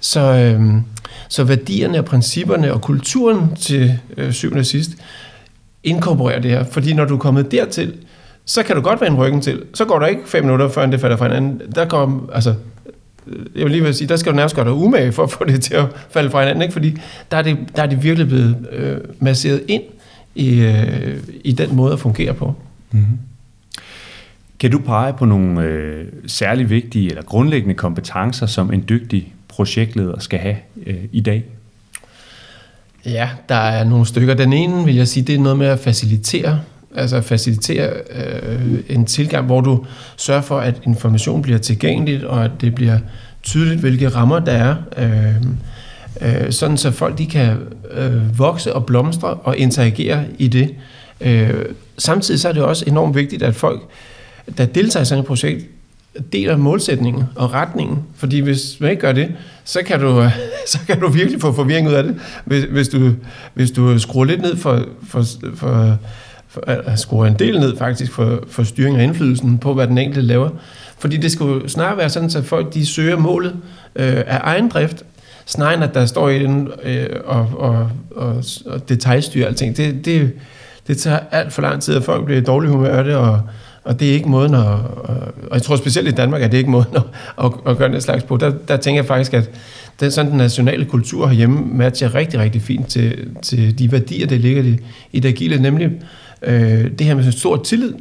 så, 0.00 0.20
øhm, 0.20 0.82
så 1.28 1.44
værdierne 1.44 1.98
og 1.98 2.04
principperne 2.04 2.72
og 2.72 2.82
kulturen 2.82 3.56
til 3.56 3.98
øh, 4.16 4.32
syvende 4.32 4.60
og 4.60 4.66
sidst 4.66 4.90
inkorporerer 5.84 6.40
det 6.40 6.50
her. 6.50 6.64
Fordi 6.64 6.94
når 6.94 7.04
du 7.04 7.14
er 7.14 7.18
kommet 7.18 7.52
dertil, 7.52 7.94
så 8.46 8.62
kan 8.62 8.76
du 8.76 8.82
godt 8.82 9.00
vende 9.00 9.16
ryggen 9.16 9.40
til. 9.40 9.62
Så 9.74 9.84
går 9.84 9.98
der 9.98 10.06
ikke 10.06 10.22
fem 10.26 10.44
minutter, 10.44 10.68
før 10.68 10.86
det 10.86 11.00
falder 11.00 11.16
fra 11.16 11.24
hinanden. 11.24 11.60
Der 11.74 11.84
går, 11.84 12.30
altså, 12.32 12.54
jeg 13.26 13.64
vil 13.64 13.70
lige 13.70 13.82
vil 13.82 13.94
sige, 13.94 14.08
der 14.08 14.16
skal 14.16 14.32
du 14.32 14.36
nærmest 14.36 14.56
gøre 14.56 14.64
dig 14.64 14.72
umage 14.72 15.12
for 15.12 15.22
at 15.22 15.30
få 15.30 15.44
det 15.44 15.62
til 15.62 15.74
at 15.74 15.84
falde 16.10 16.30
fra 16.30 16.40
hinanden, 16.40 16.62
ikke? 16.62 16.72
fordi 16.72 16.96
der 17.30 17.36
er 17.36 17.42
det, 17.42 17.58
der 17.76 17.82
er 17.82 17.86
det 17.86 18.02
virkelig 18.02 18.28
blevet 18.28 18.66
øh, 18.72 18.96
masseret 19.20 19.62
ind 19.68 19.82
i, 20.34 20.60
øh, 20.60 21.18
i 21.44 21.52
den 21.52 21.76
måde 21.76 21.92
at 21.92 22.00
fungere 22.00 22.34
på. 22.34 22.54
Mm-hmm. 22.90 23.18
Kan 24.58 24.70
du 24.70 24.78
pege 24.78 25.12
på 25.12 25.24
nogle 25.24 25.62
øh, 25.62 26.04
særlig 26.26 26.70
vigtige 26.70 27.08
eller 27.08 27.22
grundlæggende 27.22 27.74
kompetencer, 27.74 28.46
som 28.46 28.72
en 28.72 28.84
dygtig 28.88 29.34
projektleder 29.48 30.18
skal 30.18 30.38
have 30.38 30.56
øh, 30.86 30.96
i 31.12 31.20
dag? 31.20 31.44
Ja, 33.06 33.28
der 33.48 33.54
er 33.54 33.84
nogle 33.84 34.06
stykker. 34.06 34.34
Den 34.34 34.52
ene 34.52 34.84
vil 34.84 34.94
jeg 34.94 35.08
sige, 35.08 35.24
det 35.24 35.34
er 35.34 35.38
noget 35.38 35.58
med 35.58 35.66
at 35.66 35.78
facilitere 35.78 36.60
altså 36.96 37.20
facilitere 37.20 37.90
øh, 38.10 38.78
en 38.88 39.04
tilgang, 39.04 39.46
hvor 39.46 39.60
du 39.60 39.84
sørger 40.16 40.42
for, 40.42 40.58
at 40.58 40.74
information 40.84 41.42
bliver 41.42 41.58
tilgængeligt, 41.58 42.24
og 42.24 42.44
at 42.44 42.50
det 42.60 42.74
bliver 42.74 42.98
tydeligt, 43.42 43.80
hvilke 43.80 44.08
rammer 44.08 44.38
der 44.38 44.52
er, 44.52 44.74
øh, 44.98 46.44
øh, 46.44 46.52
sådan 46.52 46.76
så 46.76 46.90
folk 46.90 47.18
de 47.18 47.26
kan 47.26 47.56
øh, 47.90 48.38
vokse 48.38 48.74
og 48.74 48.86
blomstre 48.86 49.28
og 49.28 49.56
interagere 49.56 50.24
i 50.38 50.48
det. 50.48 50.74
Øh, 51.20 51.64
samtidig 51.98 52.40
så 52.40 52.48
er 52.48 52.52
det 52.52 52.62
også 52.62 52.84
enormt 52.86 53.14
vigtigt, 53.16 53.42
at 53.42 53.54
folk, 53.54 53.82
der 54.58 54.66
deltager 54.66 55.02
i 55.02 55.06
sådan 55.06 55.20
et 55.20 55.26
projekt, 55.26 55.66
deler 56.32 56.56
målsætningen 56.56 57.24
og 57.34 57.52
retningen, 57.52 57.98
fordi 58.14 58.38
hvis 58.38 58.80
man 58.80 58.90
ikke 58.90 59.00
gør 59.00 59.12
det, 59.12 59.34
så 59.64 59.82
kan 59.86 60.00
du, 60.00 60.30
så 60.72 60.78
kan 60.86 61.00
du 61.00 61.08
virkelig 61.08 61.40
få 61.40 61.52
forvirring 61.52 61.88
ud 61.88 61.92
af 61.92 62.02
det, 62.02 62.20
hvis, 62.44 62.64
hvis, 62.64 62.88
du, 62.88 63.12
hvis 63.54 63.70
du 63.70 63.98
skruer 63.98 64.24
lidt 64.24 64.42
ned 64.42 64.56
for, 64.56 64.84
for, 65.08 65.24
for 65.54 65.98
at 66.66 66.98
skrue 66.98 67.28
en 67.28 67.34
del 67.34 67.60
ned 67.60 67.76
faktisk 67.76 68.12
for, 68.12 68.44
for 68.48 68.62
styring 68.62 68.96
og 68.96 69.02
indflydelsen 69.02 69.58
på, 69.58 69.74
hvad 69.74 69.86
den 69.86 69.98
enkelte 69.98 70.22
laver. 70.22 70.50
Fordi 70.98 71.16
det 71.16 71.32
skulle 71.32 71.68
snarere 71.68 71.96
være 71.96 72.10
sådan, 72.10 72.30
at 72.36 72.44
folk 72.44 72.74
de 72.74 72.86
søger 72.86 73.16
målet 73.16 73.56
øh, 73.96 74.16
af 74.26 74.40
egen 74.42 74.68
drift, 74.68 75.04
snarere 75.46 75.74
end 75.74 75.84
at 75.84 75.94
der 75.94 76.06
står 76.06 76.28
i 76.28 76.38
den 76.38 76.68
øh, 76.82 77.06
og, 77.24 77.50
og, 77.56 77.90
og, 78.16 78.44
og 78.66 78.88
detaljstyrer 78.88 79.46
alting. 79.46 79.76
Det, 79.76 80.04
det, 80.04 80.32
det 80.86 80.98
tager 80.98 81.18
alt 81.30 81.52
for 81.52 81.62
lang 81.62 81.82
tid, 81.82 81.96
at 81.96 82.02
folk 82.02 82.24
bliver 82.24 82.40
dårlige 82.40 82.70
humør 82.70 82.98
af 82.98 83.04
det, 83.04 83.14
og, 83.14 83.40
og 83.84 84.00
det 84.00 84.10
er 84.10 84.12
ikke 84.12 84.28
måden 84.28 84.54
at, 84.54 84.66
og 85.50 85.52
jeg 85.52 85.62
tror 85.62 85.76
specielt 85.76 86.08
i 86.08 86.10
Danmark, 86.10 86.42
at 86.42 86.50
det 86.50 86.56
er 86.56 86.58
ikke 86.58 86.70
måden 86.70 86.96
at, 86.96 87.02
at, 87.44 87.52
at 87.66 87.78
gøre 87.78 87.92
den 87.92 88.00
slags 88.00 88.24
på. 88.24 88.36
Der, 88.36 88.52
der 88.68 88.76
tænker 88.76 89.02
jeg 89.02 89.06
faktisk, 89.06 89.34
at 89.34 89.50
den, 90.00 90.10
sådan 90.10 90.30
den 90.30 90.38
nationale 90.38 90.84
kultur 90.84 91.26
herhjemme 91.26 91.60
matcher 91.76 92.14
rigtig, 92.14 92.40
rigtig 92.40 92.62
fint 92.62 92.86
til, 92.86 93.28
til 93.42 93.78
de 93.78 93.92
værdier, 93.92 94.26
der 94.26 94.36
ligger 94.36 94.62
i, 94.62 94.78
i 95.12 95.20
det 95.20 95.28
agile, 95.28 95.62
nemlig 95.62 95.90
øh, 96.42 96.90
det 96.98 97.06
her 97.06 97.14
med 97.14 97.32
stor 97.32 97.56
tillid 97.56 97.94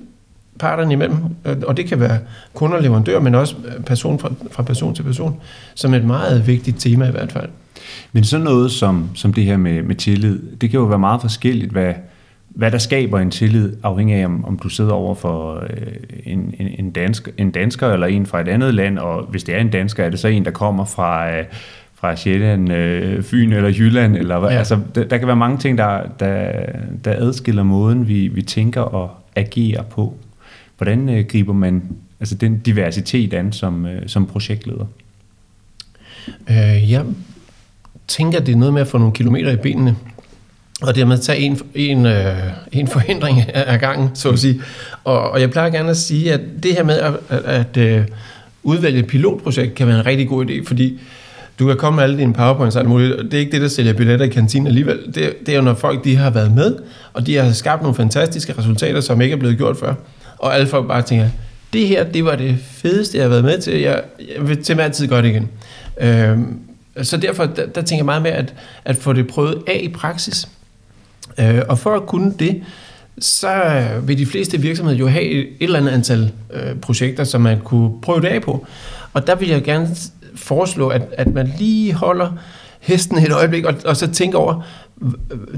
parterne 0.59 0.93
imellem, 0.93 1.17
øh, 1.45 1.57
og 1.67 1.77
det 1.77 1.85
kan 1.85 1.99
være 1.99 2.19
kunder 2.53 2.77
og 2.77 2.83
leverandør, 2.83 3.19
men 3.19 3.35
også 3.35 3.55
øh, 3.65 3.83
person 3.83 4.19
fra, 4.19 4.31
fra 4.51 4.63
person 4.63 4.95
til 4.95 5.03
person, 5.03 5.41
som 5.75 5.93
et 5.93 6.05
meget 6.05 6.47
vigtigt 6.47 6.79
tema 6.79 7.07
i 7.07 7.11
hvert 7.11 7.31
fald. 7.31 7.49
Men 8.11 8.23
sådan 8.23 8.43
noget 8.43 8.71
som, 8.71 9.09
som 9.15 9.33
det 9.33 9.43
her 9.43 9.57
med, 9.57 9.83
med 9.83 9.95
tillid, 9.95 10.39
det 10.61 10.69
kan 10.69 10.79
jo 10.79 10.85
være 10.85 10.99
meget 10.99 11.21
forskelligt, 11.21 11.71
hvad, 11.71 11.93
hvad 12.49 12.71
der 12.71 12.77
skaber 12.77 13.19
en 13.19 13.31
tillid, 13.31 13.73
afhængig 13.83 14.15
af, 14.15 14.25
om, 14.25 14.45
om 14.45 14.59
du 14.59 14.69
sidder 14.69 14.91
over 14.91 15.15
for 15.15 15.63
øh, 15.69 15.87
en, 16.23 16.53
en, 16.59 16.67
en, 16.79 16.91
dansk, 16.91 17.29
en 17.37 17.51
dansker 17.51 17.87
eller 17.87 18.07
en 18.07 18.25
fra 18.25 18.41
et 18.41 18.47
andet 18.47 18.73
land, 18.73 18.99
og 18.99 19.23
hvis 19.23 19.43
det 19.43 19.55
er 19.55 19.59
en 19.59 19.69
dansker, 19.69 20.03
er 20.03 20.09
det 20.09 20.19
så 20.19 20.27
en, 20.27 20.45
der 20.45 20.51
kommer 20.51 20.85
fra... 20.85 21.31
Øh, 21.31 21.45
fra 21.95 22.15
Sjælland, 22.15 22.73
øh, 22.73 23.23
Fyn 23.23 23.53
eller 23.53 23.69
Jylland. 23.69 24.17
Eller, 24.17 24.41
ja. 24.41 24.57
altså, 24.57 24.79
der, 24.95 25.03
der 25.03 25.17
kan 25.17 25.27
være 25.27 25.35
mange 25.35 25.57
ting, 25.57 25.77
der, 25.77 26.01
der, 26.19 26.51
der 27.05 27.13
adskiller 27.13 27.63
måden, 27.63 28.07
vi, 28.07 28.27
vi 28.27 28.41
tænker 28.41 28.81
og 28.81 29.11
agerer 29.35 29.83
på. 29.83 30.17
Hvordan 30.77 31.09
øh, 31.09 31.25
griber 31.25 31.53
man 31.53 31.83
altså 32.19 32.35
den 32.35 32.57
diversitet 32.57 33.33
an 33.33 33.51
som, 33.51 33.85
øh, 33.85 34.01
som 34.07 34.25
projektleder? 34.25 34.85
Øh, 36.49 36.91
jeg 36.91 37.05
tænker, 38.07 38.39
det 38.39 38.53
er 38.53 38.57
noget 38.57 38.73
med 38.73 38.81
at 38.81 38.87
få 38.87 38.97
nogle 38.97 39.13
kilometer 39.13 39.51
i 39.51 39.55
benene, 39.55 39.95
og 40.81 40.95
dermed 40.95 41.17
tage 41.17 41.39
en, 41.39 41.59
en, 41.75 42.05
øh, 42.05 42.35
en 42.71 42.87
forhindring 42.87 43.39
af 43.53 43.79
gangen, 43.79 44.09
så 44.13 44.29
at 44.29 44.39
sige. 44.39 44.61
Og, 45.03 45.31
og 45.31 45.41
jeg 45.41 45.51
plejer 45.51 45.69
gerne 45.69 45.89
at 45.89 45.97
sige, 45.97 46.33
at 46.33 46.41
det 46.63 46.73
her 46.73 46.83
med 46.83 46.99
at, 46.99 47.13
at, 47.29 47.43
at 47.43 47.77
øh, 47.77 48.05
udvælge 48.63 48.99
et 48.99 49.07
pilotprojekt 49.07 49.75
kan 49.75 49.87
være 49.87 49.99
en 49.99 50.05
rigtig 50.05 50.27
god 50.27 50.45
idé, 50.45 50.67
fordi 50.67 50.99
du 51.59 51.67
kan 51.67 51.77
komme 51.77 51.95
med 51.95 52.03
alle 52.03 52.17
dine 52.17 52.33
powerpoints 52.33 52.75
og 52.75 52.79
alt 52.79 52.89
muligt. 52.89 53.17
Det 53.23 53.33
er 53.33 53.39
ikke 53.39 53.51
det, 53.51 53.61
der 53.61 53.67
sælger 53.67 53.93
billetter 53.93 54.25
i 54.25 54.29
kantinen 54.29 54.67
alligevel. 54.67 54.99
Det, 55.15 55.33
det 55.45 55.49
er 55.49 55.55
jo, 55.55 55.61
når 55.61 55.73
folk 55.73 56.03
de 56.03 56.15
har 56.15 56.29
været 56.29 56.51
med, 56.51 56.75
og 57.13 57.27
de 57.27 57.35
har 57.35 57.51
skabt 57.51 57.81
nogle 57.81 57.95
fantastiske 57.95 58.53
resultater, 58.57 59.01
som 59.01 59.21
ikke 59.21 59.33
er 59.33 59.39
blevet 59.39 59.57
gjort 59.57 59.77
før. 59.77 59.93
Og 60.37 60.55
alle 60.55 60.67
folk 60.67 60.87
bare 60.87 61.01
tænker, 61.01 61.29
det 61.73 61.87
her, 61.87 62.03
det 62.03 62.25
var 62.25 62.35
det 62.35 62.57
fedeste, 62.61 63.17
jeg 63.17 63.23
har 63.23 63.29
været 63.29 63.43
med 63.43 63.61
til. 63.61 63.79
Jeg, 63.79 64.01
jeg 64.35 64.47
vil 64.47 64.63
til 64.63 64.75
hver 64.75 64.89
tid 64.89 65.07
godt 65.07 65.25
igen. 65.25 65.49
Øhm, 66.01 66.59
så 67.01 67.17
derfor, 67.17 67.45
der, 67.45 67.65
der 67.65 67.81
tænker 67.81 67.95
jeg 67.95 68.05
meget 68.05 68.21
med 68.21 68.31
at, 68.31 68.53
at 68.85 68.95
få 68.95 69.13
det 69.13 69.27
prøvet 69.27 69.63
af 69.67 69.79
i 69.83 69.89
praksis. 69.89 70.47
Øh, 71.39 71.61
og 71.69 71.79
for 71.79 71.95
at 71.95 72.05
kunne 72.05 72.33
det, 72.39 72.63
så 73.19 73.83
vil 74.03 74.17
de 74.17 74.25
fleste 74.25 74.61
virksomheder 74.61 74.97
jo 74.99 75.07
have 75.07 75.23
et, 75.23 75.47
eller 75.59 75.79
andet 75.79 75.91
antal 75.91 76.31
øh, 76.53 76.75
projekter, 76.75 77.23
som 77.23 77.41
man 77.41 77.59
kunne 77.59 78.01
prøve 78.01 78.21
det 78.21 78.27
af 78.27 78.41
på. 78.41 78.67
Og 79.13 79.27
der 79.27 79.35
vil 79.35 79.49
jeg 79.49 79.63
gerne 79.63 79.89
foreslå, 80.35 80.87
at, 80.87 81.01
at 81.17 81.33
man 81.33 81.51
lige 81.59 81.93
holder 81.93 82.31
hesten 82.79 83.17
et 83.17 83.31
øjeblik, 83.31 83.65
og, 83.65 83.73
og 83.85 83.97
så 83.97 84.11
tænker 84.11 84.37
over 84.37 84.61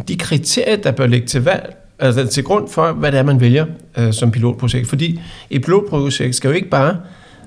de 0.08 0.18
kriterier, 0.18 0.76
der 0.76 0.92
bør 0.92 1.08
ligge 1.08 1.28
til 1.28 1.44
valg, 1.44 1.76
altså 2.00 2.28
til 2.28 2.44
grund 2.44 2.70
for, 2.70 2.92
hvad 2.92 3.12
det 3.12 3.20
er, 3.20 3.24
man 3.24 3.42
vælger 3.42 3.66
øh, 3.98 4.14
som 4.14 4.32
pilotprojekt. 4.32 4.88
Fordi 4.88 5.22
et 5.50 5.62
pilotprojekt 5.62 6.36
skal 6.36 6.48
jo 6.48 6.54
ikke 6.54 6.70
bare 6.70 6.98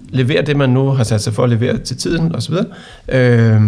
levere 0.08 0.42
det, 0.42 0.56
man 0.56 0.70
nu 0.70 0.90
har 0.90 1.04
sat 1.04 1.20
sig 1.20 1.32
for 1.32 1.44
at 1.44 1.50
levere 1.50 1.78
til 1.78 1.96
tiden 1.96 2.34
osv. 2.34 2.54
Øh, 3.08 3.60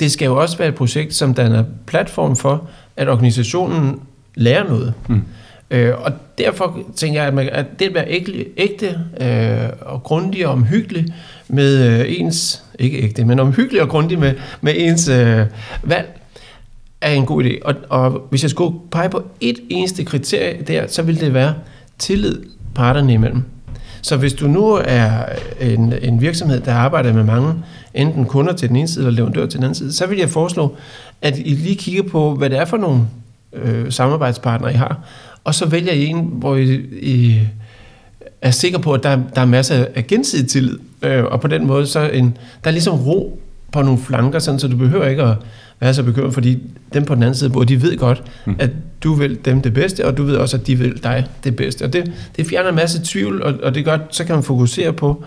det 0.00 0.12
skal 0.12 0.26
jo 0.26 0.40
også 0.40 0.58
være 0.58 0.68
et 0.68 0.74
projekt, 0.74 1.14
som 1.14 1.34
danner 1.34 1.64
platform 1.86 2.36
for, 2.36 2.68
at 2.96 3.08
organisationen 3.08 4.00
lærer 4.34 4.64
noget. 4.68 4.94
Mm. 5.08 5.22
Øh, 5.70 5.94
og 6.00 6.12
derfor 6.38 6.78
tænker 6.96 7.20
jeg, 7.20 7.28
at, 7.28 7.34
man, 7.34 7.48
at 7.52 7.66
det 7.78 7.86
at 7.86 7.94
være 7.94 8.08
ægte, 8.08 8.46
ægte 8.56 9.00
øh, 9.20 9.68
og 9.80 10.02
grundig 10.02 10.46
og 10.46 10.52
omhyggelig 10.52 11.14
med 11.48 12.00
øh, 12.00 12.04
ens, 12.08 12.62
ikke 12.78 12.98
ægte, 12.98 13.24
men 13.24 13.38
omhyggelig 13.38 13.82
og 13.82 13.88
grundig 13.88 14.18
med, 14.18 14.34
med 14.60 14.74
ens 14.76 15.08
øh, 15.08 15.46
valg, 15.82 16.20
er 17.00 17.12
en 17.12 17.26
god 17.26 17.44
idé. 17.44 17.58
Og, 17.64 17.74
og 17.88 18.22
hvis 18.30 18.42
jeg 18.42 18.50
skulle 18.50 18.78
pege 18.90 19.08
på 19.08 19.22
et 19.40 19.58
eneste 19.68 20.04
kriterie 20.04 20.62
der, 20.66 20.86
så 20.86 21.02
vil 21.02 21.20
det 21.20 21.34
være 21.34 21.54
tillid 21.98 22.42
parterne 22.74 23.12
imellem. 23.12 23.42
Så 24.02 24.16
hvis 24.16 24.32
du 24.32 24.48
nu 24.48 24.80
er 24.84 25.10
en, 25.60 25.94
en 26.02 26.20
virksomhed, 26.20 26.60
der 26.60 26.74
arbejder 26.74 27.12
med 27.12 27.24
mange, 27.24 27.54
enten 27.94 28.24
kunder 28.24 28.52
til 28.52 28.68
den 28.68 28.76
ene 28.76 28.88
side 28.88 29.06
eller 29.06 29.16
leverandør 29.16 29.46
til 29.46 29.56
den 29.56 29.64
anden 29.64 29.74
side, 29.74 29.92
så 29.92 30.06
vil 30.06 30.18
jeg 30.18 30.30
foreslå, 30.30 30.76
at 31.22 31.38
I 31.38 31.54
lige 31.54 31.76
kigger 31.76 32.02
på, 32.02 32.34
hvad 32.34 32.50
det 32.50 32.58
er 32.58 32.64
for 32.64 32.76
nogle 32.76 33.00
øh, 33.52 33.92
samarbejdspartnere, 33.92 34.72
I 34.72 34.76
har, 34.76 35.00
og 35.44 35.54
så 35.54 35.66
vælger 35.66 35.92
I 35.92 36.06
en, 36.06 36.20
hvor 36.32 36.56
I, 36.56 36.74
I 37.02 37.40
er 38.42 38.50
sikker 38.50 38.78
på, 38.78 38.92
at 38.92 39.02
der, 39.02 39.18
der 39.34 39.40
er 39.40 39.46
masser 39.46 39.86
af 39.94 40.06
gensidig 40.06 40.48
tillid, 40.48 40.78
øh, 41.02 41.24
og 41.24 41.40
på 41.40 41.48
den 41.48 41.66
måde, 41.66 41.86
så 41.86 42.00
en, 42.00 42.36
der 42.64 42.70
er 42.70 42.72
ligesom 42.72 42.94
ro 42.94 43.40
på 43.72 43.82
nogle 43.82 43.98
flanker, 43.98 44.38
sådan, 44.38 44.60
så 44.60 44.68
du 44.68 44.76
behøver 44.76 45.06
ikke 45.06 45.22
at 45.22 45.36
være 45.80 45.94
så 45.94 46.02
bekymret, 46.02 46.34
fordi 46.34 46.58
dem 46.94 47.04
på 47.04 47.14
den 47.14 47.22
anden 47.22 47.34
side, 47.34 47.50
hvor 47.50 47.64
de 47.64 47.82
ved 47.82 47.98
godt, 47.98 48.22
mm. 48.46 48.56
at 48.58 48.70
du 49.02 49.14
vil 49.14 49.38
dem 49.44 49.62
det 49.62 49.74
bedste, 49.74 50.06
og 50.06 50.16
du 50.16 50.22
ved 50.22 50.36
også, 50.36 50.56
at 50.56 50.66
de 50.66 50.78
vil 50.78 51.02
dig 51.02 51.26
det 51.44 51.56
bedste. 51.56 51.84
Og 51.84 51.92
det, 51.92 52.12
det 52.36 52.46
fjerner 52.46 52.68
en 52.68 52.76
masse 52.76 53.00
tvivl, 53.04 53.42
og, 53.42 53.54
og 53.62 53.74
det 53.74 53.84
gør, 53.84 53.98
så 54.10 54.24
kan 54.24 54.34
man 54.34 54.44
fokusere 54.44 54.92
på 54.92 55.24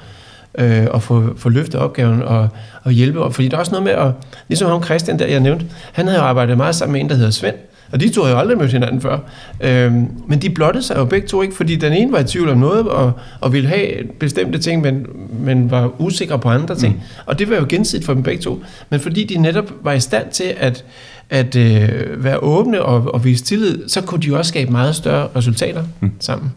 øh, 0.57 0.87
at 0.93 1.03
få, 1.03 1.33
få 1.37 1.49
løftet 1.49 1.75
opgaven 1.75 2.21
og, 2.21 2.49
og 2.83 2.91
hjælpe. 2.91 3.31
Fordi 3.31 3.47
der 3.47 3.55
er 3.55 3.59
også 3.59 3.71
noget 3.71 3.83
med 3.83 3.91
at, 3.91 4.11
ligesom 4.47 4.69
ham 4.69 4.83
Christian, 4.83 5.19
der 5.19 5.25
jeg 5.25 5.39
nævnte, 5.39 5.65
han 5.91 6.07
havde 6.07 6.19
arbejdet 6.19 6.57
meget 6.57 6.75
sammen 6.75 6.93
med 6.93 7.01
en, 7.01 7.09
der 7.09 7.15
hedder 7.15 7.31
Svend, 7.31 7.55
og 7.91 7.99
de 7.99 8.09
to 8.09 8.23
har 8.23 8.31
jo 8.31 8.37
aldrig 8.37 8.57
mødt 8.57 8.71
hinanden 8.71 9.01
før. 9.01 9.17
Øhm, 9.61 10.07
men 10.27 10.41
de 10.41 10.49
blottede 10.49 10.83
sig 10.83 10.97
jo 10.97 11.05
begge 11.05 11.27
to 11.27 11.41
ikke, 11.41 11.55
fordi 11.55 11.75
den 11.75 11.93
ene 11.93 12.11
var 12.11 12.19
i 12.19 12.23
tvivl 12.23 12.49
om 12.49 12.57
noget, 12.57 12.87
og, 12.87 13.11
og 13.41 13.53
ville 13.53 13.69
have 13.69 13.87
bestemte 14.19 14.59
ting, 14.59 14.81
men, 14.81 15.05
men 15.39 15.71
var 15.71 16.01
usikre 16.01 16.39
på 16.39 16.49
andre 16.49 16.75
ting. 16.75 16.93
Mm. 16.93 17.01
Og 17.25 17.39
det 17.39 17.49
var 17.49 17.55
jo 17.55 17.65
gensidigt 17.69 18.05
for 18.05 18.13
dem 18.13 18.23
begge 18.23 18.41
to. 18.41 18.63
Men 18.89 18.99
fordi 18.99 19.23
de 19.23 19.37
netop 19.37 19.73
var 19.81 19.93
i 19.93 19.99
stand 19.99 20.31
til 20.31 20.53
at, 20.57 20.85
at 21.29 21.55
øh, 21.55 22.23
være 22.23 22.37
åbne 22.37 22.81
og, 22.81 23.13
og 23.13 23.25
vise 23.25 23.43
tillid, 23.43 23.89
så 23.89 24.01
kunne 24.01 24.21
de 24.21 24.27
jo 24.27 24.37
også 24.37 24.49
skabe 24.49 24.71
meget 24.71 24.95
større 24.95 25.27
resultater 25.35 25.83
mm. 25.99 26.11
sammen. 26.19 26.51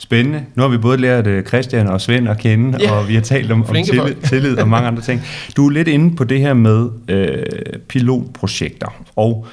Spændende. 0.00 0.42
Nu 0.54 0.62
har 0.62 0.68
vi 0.68 0.78
både 0.78 0.98
lært 0.98 1.26
uh, 1.26 1.42
Christian 1.42 1.86
og 1.86 2.00
Svend 2.00 2.28
at 2.28 2.38
kende, 2.38 2.78
ja. 2.80 2.92
og 2.92 3.08
vi 3.08 3.14
har 3.14 3.20
talt 3.20 3.52
om, 3.52 3.64
om 3.68 3.74
tillid, 3.74 4.14
tillid 4.28 4.58
og 4.58 4.68
mange 4.68 4.88
andre 4.88 5.02
ting. 5.02 5.22
Du 5.56 5.66
er 5.66 5.70
lidt 5.70 5.88
inde 5.88 6.16
på 6.16 6.24
det 6.24 6.40
her 6.40 6.54
med 6.54 6.88
øh, 7.08 7.42
pilotprojekter, 7.88 9.04
og 9.16 9.46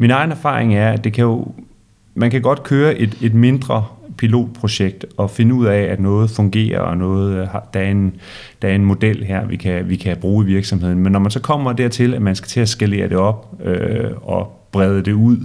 min 0.00 0.10
egen 0.10 0.30
erfaring 0.30 0.74
er, 0.74 0.92
at 0.92 1.04
det 1.04 1.12
kan 1.12 1.24
jo, 1.24 1.46
man 2.14 2.30
kan 2.30 2.42
godt 2.42 2.62
køre 2.62 2.98
et, 2.98 3.18
et 3.22 3.34
mindre 3.34 3.84
pilotprojekt 4.16 5.04
og 5.16 5.30
finde 5.30 5.54
ud 5.54 5.66
af, 5.66 5.80
at 5.80 6.00
noget 6.00 6.30
fungerer, 6.30 6.80
og 6.80 6.96
noget, 6.96 7.36
øh, 7.36 7.46
der, 7.74 7.80
er 7.80 7.90
en, 7.90 8.14
der 8.62 8.68
er 8.68 8.74
en 8.74 8.84
model 8.84 9.24
her, 9.24 9.46
vi 9.46 9.56
kan, 9.56 9.88
vi 9.88 9.96
kan 9.96 10.16
bruge 10.16 10.44
i 10.44 10.46
virksomheden. 10.46 10.98
Men 10.98 11.12
når 11.12 11.18
man 11.18 11.30
så 11.30 11.40
kommer 11.40 11.72
dertil, 11.72 12.14
at 12.14 12.22
man 12.22 12.34
skal 12.34 12.48
til 12.48 12.60
at 12.60 12.68
skalere 12.68 13.08
det 13.08 13.16
op 13.16 13.54
øh, 13.64 14.10
og 14.22 14.68
brede 14.72 15.02
det 15.02 15.12
ud, 15.12 15.36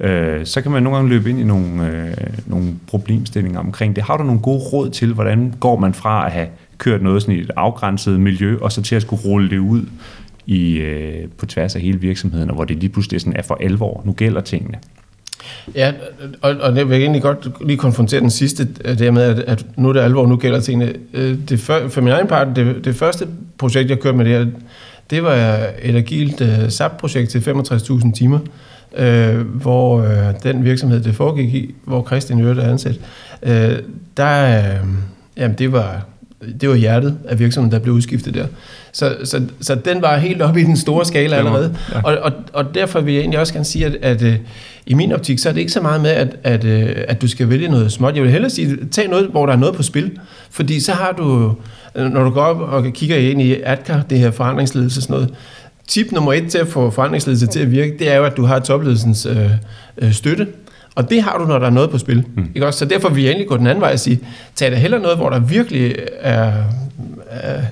øh, 0.00 0.46
så 0.46 0.60
kan 0.60 0.72
man 0.72 0.82
nogle 0.82 0.96
gange 0.96 1.10
løbe 1.10 1.30
ind 1.30 1.40
i 1.40 1.44
nogle, 1.44 1.86
øh, 1.86 2.14
nogle 2.46 2.74
problemstillinger 2.86 3.60
omkring 3.60 3.96
det. 3.96 4.04
Har 4.04 4.16
du 4.16 4.24
nogle 4.24 4.40
gode 4.40 4.62
råd 4.72 4.90
til, 4.90 5.14
hvordan 5.14 5.54
går 5.60 5.78
man 5.78 5.94
fra 5.94 6.26
at 6.26 6.32
have 6.32 6.48
kørt 6.78 7.02
noget 7.02 7.22
sådan 7.22 7.34
i 7.34 7.40
et 7.40 7.50
afgrænset 7.56 8.20
miljø, 8.20 8.58
og 8.60 8.72
så 8.72 8.82
til 8.82 8.96
at 8.96 9.02
skulle 9.02 9.22
rulle 9.24 9.50
det 9.50 9.58
ud 9.58 9.86
i, 10.46 10.76
øh, 10.76 11.28
på 11.38 11.46
tværs 11.46 11.76
af 11.76 11.82
hele 11.82 12.00
virksomheden, 12.00 12.48
og 12.48 12.54
hvor 12.54 12.64
det 12.64 12.76
lige 12.76 12.90
pludselig 12.90 13.20
sådan 13.20 13.36
er 13.36 13.42
for 13.42 13.58
alvor. 13.60 14.02
Nu 14.04 14.12
gælder 14.12 14.40
tingene. 14.40 14.78
Ja, 15.74 15.92
og, 16.42 16.56
og 16.60 16.74
det 16.74 16.88
vil 16.88 17.00
egentlig 17.00 17.22
godt 17.22 17.66
lige 17.66 17.76
konfrontere 17.76 18.20
den 18.20 18.30
sidste, 18.30 18.68
øh, 18.84 18.98
det 18.98 19.14
med, 19.14 19.22
at, 19.22 19.38
at 19.38 19.66
nu 19.76 19.88
er 19.88 19.92
det 19.92 20.00
alvor, 20.00 20.26
nu 20.26 20.36
gælder 20.36 20.60
tingene. 20.60 20.92
Øh, 21.14 21.38
det 21.48 21.60
for, 21.60 21.88
for 21.88 22.00
min 22.00 22.12
egen 22.12 22.26
part, 22.26 22.48
det, 22.56 22.84
det 22.84 22.94
første 22.94 23.28
projekt, 23.58 23.90
jeg 23.90 24.00
kørte 24.00 24.16
med 24.16 24.24
det 24.24 24.38
her, 24.38 24.46
det 25.10 25.22
var 25.22 25.34
et 25.82 25.96
agilt 25.96 26.40
uh, 26.40 26.68
SAP-projekt 26.68 27.30
til 27.30 27.38
65.000 27.38 28.12
timer, 28.12 28.38
uh, 28.98 29.40
hvor 29.40 29.98
uh, 29.98 30.42
den 30.42 30.64
virksomhed, 30.64 31.00
det 31.00 31.14
foregik 31.14 31.54
i, 31.54 31.74
hvor 31.84 32.06
Christian 32.06 32.40
Ørte 32.40 32.62
er 32.62 32.70
ansat, 32.70 33.00
uh, 33.42 33.50
der, 34.16 34.60
uh, 34.82 34.88
jamen 35.36 35.58
det 35.58 35.72
var 35.72 36.06
det 36.60 36.68
var 36.68 36.74
hjertet 36.74 37.18
af 37.28 37.38
virksomheden, 37.38 37.72
der 37.72 37.78
blev 37.78 37.94
udskiftet 37.94 38.34
der. 38.34 38.46
Så, 38.92 39.16
så, 39.24 39.42
så 39.60 39.74
den 39.74 40.02
var 40.02 40.16
helt 40.16 40.42
oppe 40.42 40.60
i 40.60 40.64
den 40.64 40.76
store 40.76 41.04
skala 41.04 41.36
allerede. 41.36 41.76
Ja. 41.92 42.00
Og, 42.02 42.18
og, 42.18 42.32
og 42.52 42.74
derfor 42.74 43.00
vil 43.00 43.14
jeg 43.14 43.20
egentlig 43.20 43.40
også 43.40 43.52
gerne 43.52 43.64
sige, 43.64 43.86
at, 43.86 43.96
at 44.02 44.22
uh, 44.22 44.34
i 44.86 44.94
min 44.94 45.12
optik, 45.12 45.38
så 45.38 45.48
er 45.48 45.52
det 45.52 45.60
ikke 45.60 45.72
så 45.72 45.80
meget 45.80 46.00
med, 46.00 46.10
at, 46.10 46.36
at, 46.44 46.64
uh, 46.64 46.90
at 47.08 47.22
du 47.22 47.28
skal 47.28 47.48
vælge 47.48 47.68
noget 47.68 47.92
småt. 47.92 48.14
Jeg 48.14 48.22
vil 48.22 48.30
hellere 48.30 48.50
sige, 48.50 48.78
tag 48.90 49.08
noget, 49.08 49.26
hvor 49.26 49.46
der 49.46 49.52
er 49.52 49.58
noget 49.58 49.74
på 49.74 49.82
spil. 49.82 50.18
Fordi 50.50 50.80
så 50.80 50.92
har 50.92 51.12
du, 51.12 51.54
når 51.94 52.24
du 52.24 52.30
går 52.30 52.42
op 52.42 52.60
og 52.60 52.92
kigger 52.92 53.16
ind 53.16 53.42
i 53.42 53.56
ADKAR, 53.64 54.02
det 54.10 54.18
her 54.18 54.30
forandringsledelse 54.30 55.02
sådan 55.02 55.14
noget, 55.14 55.34
tip 55.88 56.12
nummer 56.12 56.32
et 56.32 56.50
til 56.50 56.58
at 56.58 56.68
få 56.68 56.90
forandringsledelse 56.90 57.46
til 57.46 57.60
at 57.60 57.70
virke, 57.70 57.96
det 57.98 58.12
er 58.12 58.16
jo, 58.16 58.24
at 58.24 58.36
du 58.36 58.44
har 58.44 58.58
topledelsens 58.58 59.26
øh, 59.26 59.50
øh, 59.98 60.12
støtte. 60.12 60.46
Og 60.94 61.10
det 61.10 61.22
har 61.22 61.38
du, 61.38 61.44
når 61.44 61.58
der 61.58 61.66
er 61.66 61.70
noget 61.70 61.90
på 61.90 61.98
spil. 61.98 62.24
Mm. 62.36 62.50
Ikke 62.54 62.66
også? 62.66 62.78
Så 62.78 62.84
derfor 62.84 63.08
vil 63.08 63.22
jeg 63.22 63.30
egentlig 63.30 63.48
gå 63.48 63.56
den 63.56 63.66
anden 63.66 63.80
vej 63.80 63.92
og 63.92 63.98
sige, 63.98 64.20
tag 64.54 64.70
da 64.70 64.76
heller 64.76 64.98
noget, 64.98 65.16
hvor 65.16 65.30
der 65.30 65.38
virkelig 65.38 65.96
er, 66.20 66.52
er 67.30 67.62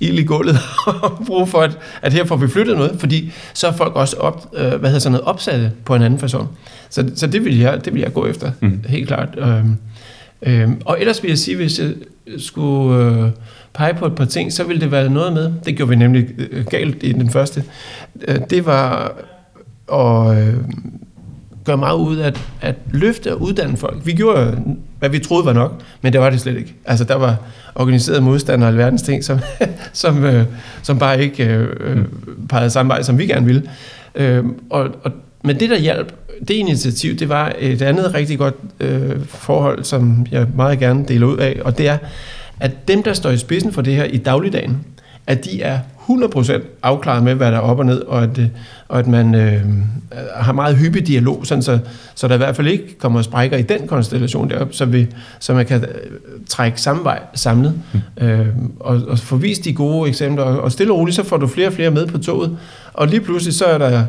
ild 0.00 0.18
i 0.18 0.24
gulvet 0.24 0.58
og 1.02 1.22
brug 1.26 1.48
for, 1.48 1.58
at, 1.58 1.78
at 2.02 2.12
her 2.12 2.24
får 2.24 2.36
vi 2.36 2.48
flyttet 2.48 2.76
noget, 2.76 2.96
fordi 2.98 3.32
så 3.54 3.66
er 3.66 3.72
folk 3.72 3.96
også 3.96 4.16
op, 4.16 4.48
øh, 4.54 4.66
hvad 4.68 4.78
hedder 4.78 4.98
sådan 4.98 5.12
noget, 5.12 5.26
opsatte 5.26 5.72
på 5.84 5.94
en 5.94 6.02
anden 6.02 6.18
person. 6.18 6.48
Så, 6.90 7.10
så 7.14 7.26
det, 7.26 7.44
vil 7.44 7.58
jeg, 7.58 7.84
det 7.84 7.94
vil 7.94 8.02
jeg 8.02 8.12
gå 8.12 8.26
efter, 8.26 8.50
mm. 8.60 8.84
helt 8.88 9.08
klart. 9.08 9.28
Øhm, 9.38 9.76
øhm, 10.42 10.80
og 10.84 11.00
ellers 11.00 11.22
vil 11.22 11.28
jeg 11.28 11.38
sige, 11.38 11.56
hvis 11.56 11.78
jeg 11.78 11.90
skulle 12.38 13.04
øh, 13.04 13.30
pege 13.74 13.94
på 13.94 14.06
et 14.06 14.14
par 14.14 14.24
ting, 14.24 14.52
så 14.52 14.64
ville 14.64 14.80
det 14.80 14.90
være 14.90 15.08
noget 15.08 15.32
med, 15.32 15.52
det 15.66 15.76
gjorde 15.76 15.88
vi 15.88 15.96
nemlig 15.96 16.28
øh, 16.50 16.66
galt 16.66 17.02
i 17.02 17.12
den 17.12 17.30
første, 17.30 17.64
øh, 18.28 18.38
det 18.50 18.66
var 18.66 19.12
at 19.92 20.38
øh, 20.38 20.54
gør 21.64 21.76
meget 21.76 21.96
ud 21.96 22.16
af 22.16 22.26
at, 22.26 22.40
at 22.60 22.74
løfte 22.90 23.34
og 23.34 23.42
uddanne 23.42 23.76
folk. 23.76 24.06
Vi 24.06 24.12
gjorde, 24.12 24.58
hvad 24.98 25.08
vi 25.08 25.18
troede 25.18 25.44
var 25.44 25.52
nok, 25.52 25.80
men 26.02 26.12
det 26.12 26.20
var 26.20 26.30
det 26.30 26.40
slet 26.40 26.56
ikke. 26.56 26.74
Altså, 26.84 27.04
der 27.04 27.14
var 27.14 27.36
organiseret 27.74 28.22
modstand 28.22 28.62
og 28.62 28.68
alverdens 28.68 29.02
ting, 29.02 29.24
som, 29.24 29.38
som, 29.92 30.24
øh, 30.24 30.44
som 30.82 30.98
bare 30.98 31.22
ikke 31.22 31.44
øh, 31.44 31.68
øh, 31.80 32.04
pegede 32.48 32.70
samme 32.70 32.90
vej, 32.90 33.02
som 33.02 33.18
vi 33.18 33.26
gerne 33.26 33.46
ville. 33.46 33.70
Øh, 34.14 34.44
og, 34.70 34.88
og, 35.02 35.12
men 35.42 35.60
det, 35.60 35.70
der 35.70 35.78
hjalp, 35.78 36.12
det 36.48 36.54
initiativ, 36.54 37.16
det 37.16 37.28
var 37.28 37.52
et 37.58 37.82
andet 37.82 38.14
rigtig 38.14 38.38
godt 38.38 38.54
øh, 38.80 39.26
forhold, 39.26 39.84
som 39.84 40.26
jeg 40.30 40.46
meget 40.56 40.78
gerne 40.78 41.04
deler 41.08 41.26
ud 41.26 41.36
af, 41.36 41.60
og 41.64 41.78
det 41.78 41.88
er, 41.88 41.98
at 42.60 42.88
dem, 42.88 43.02
der 43.02 43.12
står 43.12 43.30
i 43.30 43.36
spidsen 43.36 43.72
for 43.72 43.82
det 43.82 43.96
her 43.96 44.04
i 44.04 44.16
dagligdagen, 44.16 44.84
at 45.26 45.44
de 45.44 45.62
er 45.62 45.78
100% 46.10 46.62
afklaret 46.82 47.22
med, 47.22 47.34
hvad 47.34 47.52
der 47.52 47.56
er 47.56 47.60
op 47.60 47.78
og 47.78 47.86
ned, 47.86 48.00
og 48.00 48.22
at, 48.22 48.38
øh, 48.38 48.46
og 48.88 48.98
at 48.98 49.06
man 49.06 49.34
øh, 49.34 49.60
har 50.34 50.52
meget 50.52 50.76
hyppig 50.76 51.06
dialog, 51.06 51.46
sådan 51.46 51.62
så, 51.62 51.78
så 52.14 52.28
der 52.28 52.34
i 52.34 52.38
hvert 52.38 52.56
fald 52.56 52.66
ikke 52.66 52.98
kommer 52.98 53.22
sprækker 53.22 53.56
i 53.56 53.62
den 53.62 53.86
konstellation 53.86 54.50
derop, 54.50 54.68
så, 54.72 54.84
vi, 54.84 55.06
så 55.38 55.54
man 55.54 55.66
kan 55.66 55.80
øh, 55.82 55.88
trække 56.48 56.80
samme 56.80 57.04
vej 57.04 57.20
samlet, 57.34 57.74
mm. 57.92 58.26
øh, 58.26 58.46
og, 58.80 59.00
og 59.08 59.18
få 59.18 59.36
vist 59.36 59.64
de 59.64 59.72
gode 59.72 60.08
eksempler, 60.08 60.44
og 60.44 60.72
stille 60.72 60.92
og 60.92 60.98
roligt, 60.98 61.16
så 61.16 61.24
får 61.24 61.36
du 61.36 61.46
flere 61.46 61.68
og 61.68 61.72
flere 61.72 61.90
med 61.90 62.06
på 62.06 62.18
toget, 62.18 62.56
og 62.92 63.08
lige 63.08 63.20
pludselig 63.20 63.54
så 63.54 63.64
er 63.64 63.78
der 63.78 64.04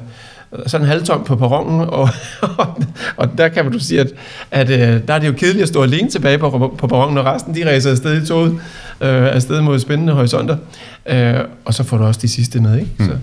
sådan 0.68 0.88
halvtom 0.88 1.24
på 1.24 1.36
perronen, 1.36 1.82
og, 1.82 2.10
og, 2.58 2.84
og 3.18 3.38
der 3.38 3.48
kan 3.48 3.66
man 3.66 3.74
du 3.74 3.80
sige, 3.80 4.00
at, 4.00 4.14
at 4.52 4.70
øh, 4.70 5.08
der 5.08 5.14
er 5.14 5.20
det 5.20 5.28
jo 5.28 5.34
kedeligt 5.34 5.64
at 5.64 5.68
stå 5.68 5.84
alene 5.84 6.10
tilbage 6.10 6.38
på, 6.38 6.76
på 6.78 6.88
perronen, 6.88 7.18
og 7.18 7.26
resten 7.26 7.56
de 7.56 7.70
ræser 7.70 7.92
afsted 7.92 8.24
i 8.24 8.26
toget, 8.26 8.52
øh, 9.02 9.36
afsted 9.36 9.62
mod 9.62 9.80
spændende 9.80 10.14
horisonter. 10.14 10.58
Øh, 11.06 11.36
og 11.66 11.74
så 11.74 11.84
får 11.84 11.98
du 11.98 12.04
også 12.04 12.20
de 12.22 12.28
sidste 12.28 12.62
med, 12.62 12.80
ikke? 12.80 12.92
Mm. 13.00 13.06
Så, 13.06 13.18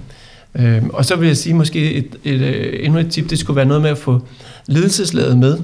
øh, 0.63 0.83
og 0.93 1.05
så 1.05 1.17
vil 1.17 1.27
jeg 1.27 1.37
sige 1.37 1.55
måske 1.55 1.93
et, 1.93 2.17
et, 2.25 2.35
et, 2.35 2.41
øh, 2.41 2.85
endnu 2.85 2.99
et 2.99 3.11
tip, 3.11 3.31
det 3.31 3.39
skulle 3.39 3.57
være 3.57 3.67
noget 3.67 3.83
med 3.83 3.91
at 3.91 3.99
få 3.99 4.21
ledelseslaget 4.67 5.39
med 5.39 5.59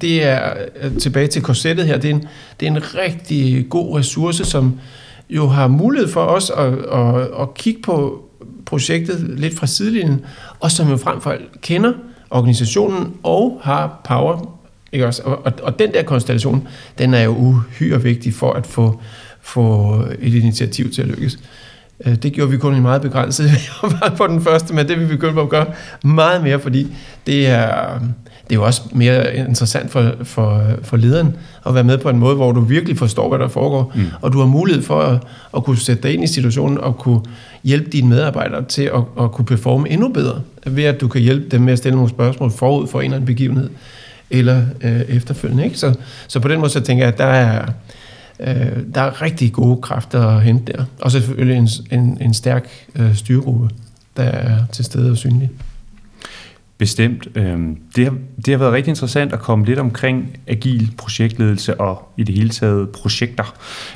det 0.00 0.24
er 0.24 0.52
øh, 0.82 0.98
tilbage 0.98 1.26
til 1.26 1.42
korsettet 1.42 1.86
her. 1.86 1.98
Det 1.98 2.10
er, 2.10 2.14
en, 2.14 2.24
det 2.60 2.66
er 2.68 2.70
en 2.70 2.94
rigtig 2.94 3.66
god 3.70 3.98
ressource, 3.98 4.44
som 4.44 4.78
jo 5.30 5.48
har 5.48 5.68
mulighed 5.68 6.08
for 6.08 6.20
os 6.20 6.50
at, 6.50 6.72
at, 6.72 7.28
at 7.40 7.54
kigge 7.54 7.82
på 7.82 8.23
projektet 8.66 9.38
lidt 9.38 9.58
fra 9.58 9.66
sidelinjen, 9.66 10.24
og 10.60 10.70
som 10.70 10.88
jo 10.88 10.96
frem 10.96 11.20
for 11.20 11.30
alt 11.30 11.60
kender 11.60 11.92
organisationen 12.30 13.14
og 13.22 13.60
har 13.62 14.00
power. 14.04 14.58
Ikke 14.92 15.06
også? 15.06 15.22
Og, 15.22 15.46
og, 15.46 15.52
og 15.62 15.78
den 15.78 15.92
der 15.92 16.02
konstellation, 16.02 16.68
den 16.98 17.14
er 17.14 17.22
jo 17.22 17.36
uhyre 17.36 18.02
vigtig 18.02 18.34
for 18.34 18.52
at 18.52 18.66
få, 18.66 19.00
få 19.42 19.98
et 20.20 20.34
initiativ 20.34 20.92
til 20.92 21.02
at 21.02 21.08
lykkes. 21.08 21.38
Øh, 22.06 22.14
det 22.14 22.32
gjorde 22.32 22.50
vi 22.50 22.56
kun 22.56 22.76
i 22.76 22.80
meget 22.80 23.02
begrænset 23.02 23.50
på 24.18 24.26
den 24.26 24.40
første, 24.42 24.74
men 24.74 24.88
det 24.88 24.98
vil 24.98 25.08
vi 25.08 25.14
begynde 25.14 25.34
på 25.34 25.40
at 25.40 25.48
gøre 25.48 25.66
meget 26.04 26.42
mere, 26.42 26.60
fordi 26.60 26.96
det 27.26 27.46
er, 27.46 27.98
det 28.44 28.50
er 28.50 28.54
jo 28.54 28.64
også 28.64 28.82
mere 28.92 29.36
interessant 29.36 29.90
for, 29.90 30.12
for, 30.22 30.62
for 30.82 30.96
lederen 30.96 31.36
at 31.66 31.74
være 31.74 31.84
med 31.84 31.98
på 31.98 32.10
en 32.10 32.18
måde, 32.18 32.36
hvor 32.36 32.52
du 32.52 32.60
virkelig 32.60 32.98
forstår, 32.98 33.28
hvad 33.28 33.38
der 33.38 33.48
foregår, 33.48 33.92
mm. 33.94 34.06
og 34.20 34.32
du 34.32 34.38
har 34.38 34.46
mulighed 34.46 34.82
for 34.82 35.00
at, 35.00 35.18
at 35.56 35.64
kunne 35.64 35.78
sætte 35.78 36.02
dig 36.02 36.14
ind 36.14 36.24
i 36.24 36.26
situationen 36.26 36.78
og 36.78 36.98
kunne 36.98 37.20
hjælpe 37.64 37.90
dine 37.90 38.08
medarbejdere 38.08 38.64
til 38.64 38.82
at, 38.82 39.02
at 39.20 39.32
kunne 39.32 39.44
performe 39.44 39.90
endnu 39.90 40.08
bedre, 40.08 40.40
ved 40.66 40.84
at 40.84 41.00
du 41.00 41.08
kan 41.08 41.20
hjælpe 41.20 41.48
dem 41.48 41.60
med 41.60 41.72
at 41.72 41.78
stille 41.78 41.96
nogle 41.96 42.10
spørgsmål 42.10 42.50
forud 42.50 42.86
for 42.86 43.00
en 43.00 43.04
eller 43.04 43.16
anden 43.16 43.26
begivenhed, 43.26 43.70
eller 44.30 44.62
øh, 44.80 45.00
efterfølgende. 45.00 45.64
Ikke? 45.64 45.78
Så, 45.78 45.94
så 46.28 46.40
på 46.40 46.48
den 46.48 46.58
måde 46.60 46.70
så 46.70 46.80
tænker 46.80 47.04
jeg, 47.04 47.12
at 47.12 47.18
der 47.18 47.24
er, 47.24 47.66
øh, 48.40 48.78
der 48.94 49.00
er 49.00 49.22
rigtig 49.22 49.52
gode 49.52 49.82
kræfter 49.82 50.26
at 50.26 50.42
hente 50.42 50.72
der. 50.72 50.84
Og 51.00 51.10
selvfølgelig 51.10 51.56
en, 51.56 51.68
en, 52.00 52.18
en 52.20 52.34
stærk 52.34 52.68
øh, 52.96 53.14
styregruppe, 53.14 53.70
der 54.16 54.22
er 54.22 54.66
til 54.72 54.84
stede 54.84 55.10
og 55.10 55.16
synlig. 55.16 55.50
Bestemt. 56.78 57.28
Øhm, 57.34 57.78
det 57.96 58.04
har, 58.04 58.14
det 58.36 58.48
har 58.54 58.58
været 58.58 58.72
rigtig 58.72 58.90
interessant 58.90 59.32
at 59.32 59.38
komme 59.38 59.64
lidt 59.64 59.78
omkring 59.78 60.38
agil 60.46 60.94
projektledelse 60.98 61.80
og 61.80 62.08
i 62.16 62.22
det 62.22 62.34
hele 62.34 62.48
taget 62.48 62.90
projekter. 62.90 63.54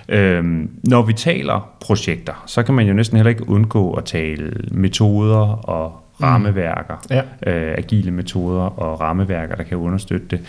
Øhm, 0.09 0.71
når 0.85 1.03
vi 1.03 1.13
taler 1.13 1.71
projekter, 1.81 2.45
så 2.47 2.63
kan 2.63 2.75
man 2.75 2.87
jo 2.87 2.95
næsten 2.95 3.17
heller 3.17 3.31
ikke 3.31 3.49
undgå 3.49 3.93
at 3.93 4.05
tale 4.05 4.53
metoder 4.71 5.69
og 5.69 6.05
rammeværker. 6.23 6.95
Mm. 7.11 7.17
Ja. 7.47 7.53
Øh, 7.53 7.75
agile 7.79 8.11
metoder 8.11 8.63
og 8.63 9.01
rammeværker, 9.01 9.55
der 9.55 9.63
kan 9.63 9.77
understøtte 9.77 10.27
det. 10.31 10.41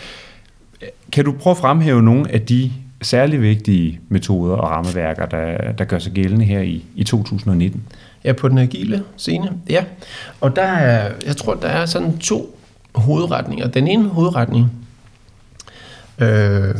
Kan 1.12 1.24
du 1.24 1.32
prøve 1.32 1.52
at 1.52 1.58
fremhæve 1.58 2.02
nogle 2.02 2.32
af 2.32 2.40
de 2.40 2.72
særlig 3.02 3.42
vigtige 3.42 4.00
metoder 4.08 4.54
og 4.54 4.70
rammeværker, 4.70 5.26
der, 5.26 5.72
der 5.72 5.84
gør 5.84 5.98
sig 5.98 6.12
gældende 6.12 6.44
her 6.44 6.60
i, 6.60 6.84
i 6.94 7.04
2019? 7.04 7.82
Ja, 8.24 8.32
på 8.32 8.48
den 8.48 8.58
agile 8.58 9.02
scene, 9.16 9.52
ja. 9.70 9.84
Og 10.40 10.56
der 10.56 10.62
er, 10.62 11.12
jeg 11.26 11.36
tror, 11.36 11.54
der 11.54 11.68
er 11.68 11.86
sådan 11.86 12.18
to 12.18 12.58
hovedretninger. 12.94 13.68
Den 13.68 13.88
ene 13.88 14.08
hovedretning, 14.08 14.72
øh, 16.18 16.74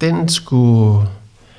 den 0.00 0.28
skulle 0.28 1.08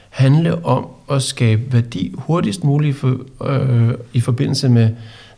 handle 0.09 0.65
om 0.65 0.87
at 1.11 1.21
skabe 1.21 1.73
værdi 1.73 2.13
hurtigst 2.17 2.63
muligt 2.63 2.97
for, 2.97 3.17
øh, 3.43 3.93
i 4.13 4.19
forbindelse 4.19 4.69
med 4.69 4.89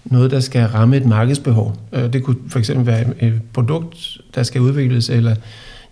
noget, 0.06 0.32
der 0.32 0.40
skal 0.40 0.66
ramme 0.66 0.98
et 0.98 1.06
markedsbehov. 1.06 1.76
Øh, 1.94 2.14
det 2.14 2.24
kunne 2.24 2.38
for 2.50 2.60
eksempel 2.60 2.86
være 2.86 3.24
et 3.24 3.42
produkt, 3.54 4.18
der 4.36 4.44
skal 4.44 4.62
udvikles, 4.62 5.10
eller 5.10 5.36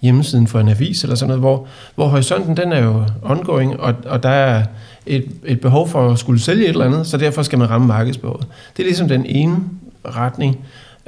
hjemmesiden 0.01 0.47
for 0.47 0.59
en 0.59 0.69
avis, 0.69 1.03
eller 1.03 1.15
sådan 1.15 1.27
noget, 1.27 1.41
hvor, 1.41 1.67
hvor 1.95 2.07
horisonten 2.07 2.57
den 2.57 2.71
er 2.71 2.83
jo 2.83 3.03
ongoing, 3.21 3.79
og, 3.79 3.95
og 4.05 4.23
der 4.23 4.29
er 4.29 4.63
et, 5.05 5.25
et 5.45 5.61
behov 5.61 5.89
for 5.89 6.11
at 6.11 6.19
skulle 6.19 6.41
sælge 6.41 6.63
et 6.63 6.69
eller 6.69 6.85
andet, 6.85 7.07
så 7.07 7.17
derfor 7.17 7.43
skal 7.43 7.59
man 7.59 7.69
ramme 7.69 7.87
markedsbehovet. 7.87 8.47
Det 8.77 8.83
er 8.83 8.87
ligesom 8.87 9.07
den 9.07 9.25
ene 9.25 9.57
retning. 10.05 10.57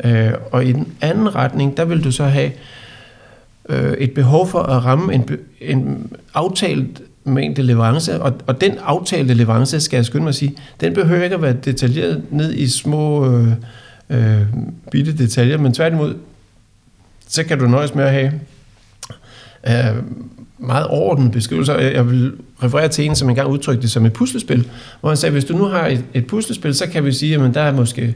Øh, 0.03 0.31
og 0.51 0.65
i 0.65 0.72
den 0.72 0.88
anden 1.01 1.36
retning, 1.36 1.78
der 1.78 1.86
vil 1.86 2.04
du 2.04 2.12
så 2.12 2.23
have 2.23 2.52
øh, 3.69 3.93
et 3.93 4.12
behov 4.12 4.47
for 4.47 4.60
at 4.60 4.86
ramme 4.86 5.13
en, 5.13 5.30
en 5.62 6.12
aftalt 6.34 7.02
mængde 7.23 7.62
leverance, 7.62 8.21
og, 8.21 8.34
og 8.47 8.62
den 8.62 8.78
aftalte 8.84 9.34
leverance, 9.34 9.80
skal 9.80 9.97
jeg 9.97 10.06
skynde 10.06 10.23
mig 10.23 10.30
at 10.30 10.36
sige, 10.36 10.56
den 10.82 10.93
behøver 10.93 11.23
ikke 11.23 11.36
at 11.36 11.41
være 11.41 11.54
detaljeret 11.54 12.23
ned 12.32 12.54
i 12.54 12.67
små 12.67 13.32
øh, 13.32 13.47
øh, 14.10 14.41
bitte 14.91 15.17
detaljer, 15.17 15.58
men 15.58 15.73
tværtimod, 15.73 16.15
så 17.28 17.43
kan 17.43 17.60
du 17.60 17.67
nøjes 17.67 17.95
med 17.95 18.04
at 18.04 18.12
have 18.12 18.32
øh, 19.67 20.04
meget 20.60 20.88
overordnede 20.88 21.32
beskrivelse. 21.32 21.74
Jeg 21.74 22.10
vil 22.10 22.34
referere 22.63 22.88
til 22.88 23.06
en, 23.06 23.15
som 23.15 23.30
engang 23.30 23.48
udtrykte 23.48 23.82
det 23.82 23.91
som 23.91 24.06
et 24.06 24.13
puslespil, 24.13 24.67
hvor 25.00 25.10
han 25.10 25.17
sagde, 25.17 25.34
hvis 25.34 25.45
du 25.45 25.58
nu 25.58 25.63
har 25.63 25.88
et, 25.88 26.04
et 26.13 26.28
puslespil, 26.28 26.76
så 26.76 26.89
kan 26.89 27.06
vi 27.06 27.12
sige, 27.12 27.36
at 27.36 27.54
der 27.54 27.62
er 27.62 27.72
måske 27.72 28.15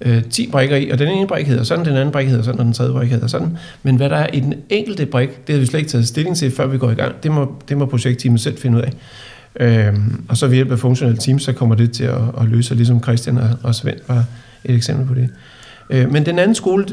øh, 0.00 0.22
10 0.24 0.50
brikker 0.50 0.76
i, 0.76 0.90
og 0.90 0.98
den 0.98 1.08
ene 1.08 1.26
brik 1.26 1.46
hedder 1.46 1.62
sådan, 1.62 1.84
den 1.84 1.96
anden 1.96 2.12
brik 2.12 2.28
hedder 2.28 2.42
sådan, 2.42 2.60
og 2.60 2.64
den 2.64 2.72
tredje 2.72 2.92
brik 2.92 3.10
hedder 3.10 3.26
sådan. 3.26 3.58
Men 3.82 3.96
hvad 3.96 4.10
der 4.10 4.16
er 4.16 4.26
i 4.32 4.40
den 4.40 4.54
enkelte 4.70 5.06
brik, 5.06 5.46
det 5.46 5.52
har 5.52 5.60
vi 5.60 5.66
slet 5.66 5.80
ikke 5.80 5.90
taget 5.90 6.08
stilling 6.08 6.36
til, 6.36 6.50
før 6.50 6.66
vi 6.66 6.78
går 6.78 6.90
i 6.90 6.94
gang. 6.94 7.22
Det 7.22 7.30
må, 7.30 7.54
det 7.68 7.78
må 7.78 7.86
projektteamet 7.86 8.40
selv 8.40 8.58
finde 8.58 8.78
ud 8.78 8.82
af. 8.82 8.92
Øh, 9.60 9.94
og 10.28 10.36
så 10.36 10.46
ved 10.46 10.54
hjælp 10.54 10.72
af 10.72 10.78
funktionelle 10.78 11.20
teams, 11.20 11.42
så 11.42 11.52
kommer 11.52 11.74
det 11.74 11.92
til 11.92 12.04
at, 12.04 12.20
at 12.40 12.48
løse, 12.48 12.74
ligesom 12.74 13.02
Christian 13.02 13.38
og, 13.38 13.48
og 13.62 13.74
Svend 13.74 13.98
var 14.08 14.24
et 14.64 14.74
eksempel 14.74 15.06
på 15.06 15.14
det. 15.14 15.22
Øh, 15.22 15.28
men 15.90 16.26
den 16.26 16.38
anden 16.38 16.54
skole, 16.54 16.86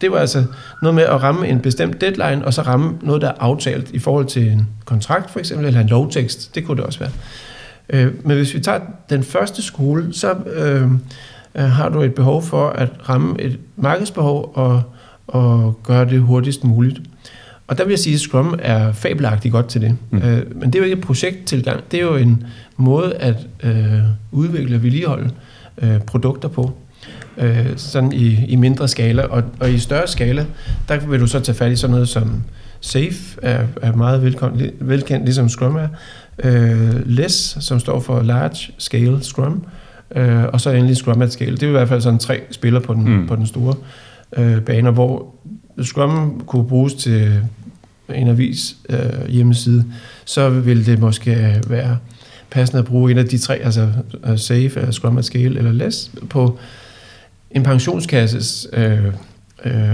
det 0.00 0.12
var 0.12 0.18
altså 0.18 0.44
noget 0.82 0.94
med 0.94 1.02
at 1.02 1.22
ramme 1.22 1.48
en 1.48 1.60
bestemt 1.60 2.00
deadline, 2.00 2.44
og 2.44 2.54
så 2.54 2.62
ramme 2.62 2.98
noget, 3.02 3.22
der 3.22 3.28
er 3.28 3.34
aftalt 3.38 3.90
i 3.90 3.98
forhold 3.98 4.26
til 4.26 4.50
en 4.50 4.68
kontrakt 4.84 5.30
for 5.30 5.38
eksempel, 5.38 5.66
eller 5.66 5.80
en 5.80 5.86
lovtekst. 5.86 6.54
Det 6.54 6.64
kunne 6.64 6.76
det 6.76 6.84
også 6.84 6.98
være. 6.98 7.10
Øh, 7.90 8.26
men 8.26 8.36
hvis 8.36 8.54
vi 8.54 8.60
tager 8.60 8.80
den 9.10 9.22
første 9.22 9.62
skole, 9.62 10.08
så 10.12 10.34
øh, 10.54 10.82
øh, 11.54 11.62
har 11.62 11.88
du 11.88 12.02
et 12.02 12.14
behov 12.14 12.42
for 12.42 12.68
at 12.68 12.88
ramme 13.08 13.40
et 13.40 13.58
markedsbehov 13.76 14.52
og, 14.54 14.82
og 15.26 15.80
gøre 15.84 16.04
det 16.04 16.20
hurtigst 16.20 16.64
muligt. 16.64 17.00
Og 17.66 17.78
der 17.78 17.84
vil 17.84 17.90
jeg 17.90 17.98
sige, 17.98 18.14
at 18.14 18.20
Scrum 18.20 18.58
er 18.62 18.92
fabelagtigt 18.92 19.52
godt 19.52 19.68
til 19.68 19.80
det. 19.80 19.96
Mm. 20.10 20.18
Øh, 20.18 20.56
men 20.56 20.66
det 20.66 20.74
er 20.74 20.78
jo 20.78 20.84
ikke 20.84 20.96
et 20.96 21.04
projekttilgang. 21.04 21.84
Det 21.90 22.00
er 22.00 22.04
jo 22.04 22.16
en 22.16 22.44
måde 22.76 23.14
at 23.14 23.36
øh, 23.62 24.00
udvikle 24.32 24.76
og 24.76 24.82
vedligeholde 24.82 25.30
øh, 25.82 26.00
produkter 26.00 26.48
på 26.48 26.72
øh, 27.38 27.66
sådan 27.76 28.12
i, 28.12 28.44
i 28.48 28.56
mindre 28.56 28.88
skala. 28.88 29.22
Og, 29.22 29.42
og 29.60 29.70
i 29.70 29.78
større 29.78 30.08
skala, 30.08 30.46
der 30.88 31.06
vil 31.06 31.20
du 31.20 31.26
så 31.26 31.40
tage 31.40 31.56
fat 31.56 31.72
i 31.72 31.76
sådan 31.76 31.94
noget 31.94 32.08
som 32.08 32.42
SAFE, 32.80 33.38
er, 33.42 33.66
er 33.82 33.92
meget 33.92 34.22
velkendt, 34.22 34.74
velkendt, 34.80 35.24
ligesom 35.24 35.48
Scrum 35.48 35.76
er. 35.76 35.88
Øh, 36.44 37.06
LESS, 37.06 37.56
som 37.60 37.80
står 37.80 38.00
for 38.00 38.22
Large 38.22 38.72
Scale 38.78 39.22
Scrum. 39.22 39.64
Øh, 40.16 40.44
og 40.44 40.60
så 40.60 40.70
endelig 40.70 40.96
Scrum 40.96 41.22
at 41.22 41.32
Scale. 41.32 41.52
Det 41.52 41.62
er 41.62 41.68
i 41.68 41.70
hvert 41.70 41.88
fald 41.88 42.00
sådan 42.00 42.18
tre 42.18 42.40
spillere 42.50 42.82
på 42.82 42.94
den, 42.94 43.04
mm. 43.08 43.26
på 43.26 43.36
den 43.36 43.46
store 43.46 43.74
øh, 44.36 44.60
bane, 44.60 44.90
hvor 44.90 45.34
Scrum 45.82 46.42
kunne 46.46 46.68
bruges 46.68 46.94
til 46.94 47.40
en 48.14 48.28
avis 48.28 48.76
øh, 48.88 49.28
hjemmeside, 49.28 49.84
så 50.24 50.50
vil 50.50 50.86
det 50.86 50.98
måske 50.98 51.60
være 51.66 51.98
passende 52.50 52.78
at 52.78 52.84
bruge 52.84 53.10
en 53.10 53.18
af 53.18 53.26
de 53.26 53.38
tre, 53.38 53.54
altså 53.54 53.88
uh, 54.30 54.36
SAFE, 54.36 54.92
Scrum 54.92 55.18
at 55.18 55.24
Scale 55.24 55.58
eller 55.58 55.72
LESS, 55.72 56.10
på 56.30 56.58
en 57.50 57.62
pensionskasses 57.62 58.66
øh, 58.72 59.04
øh, 59.64 59.92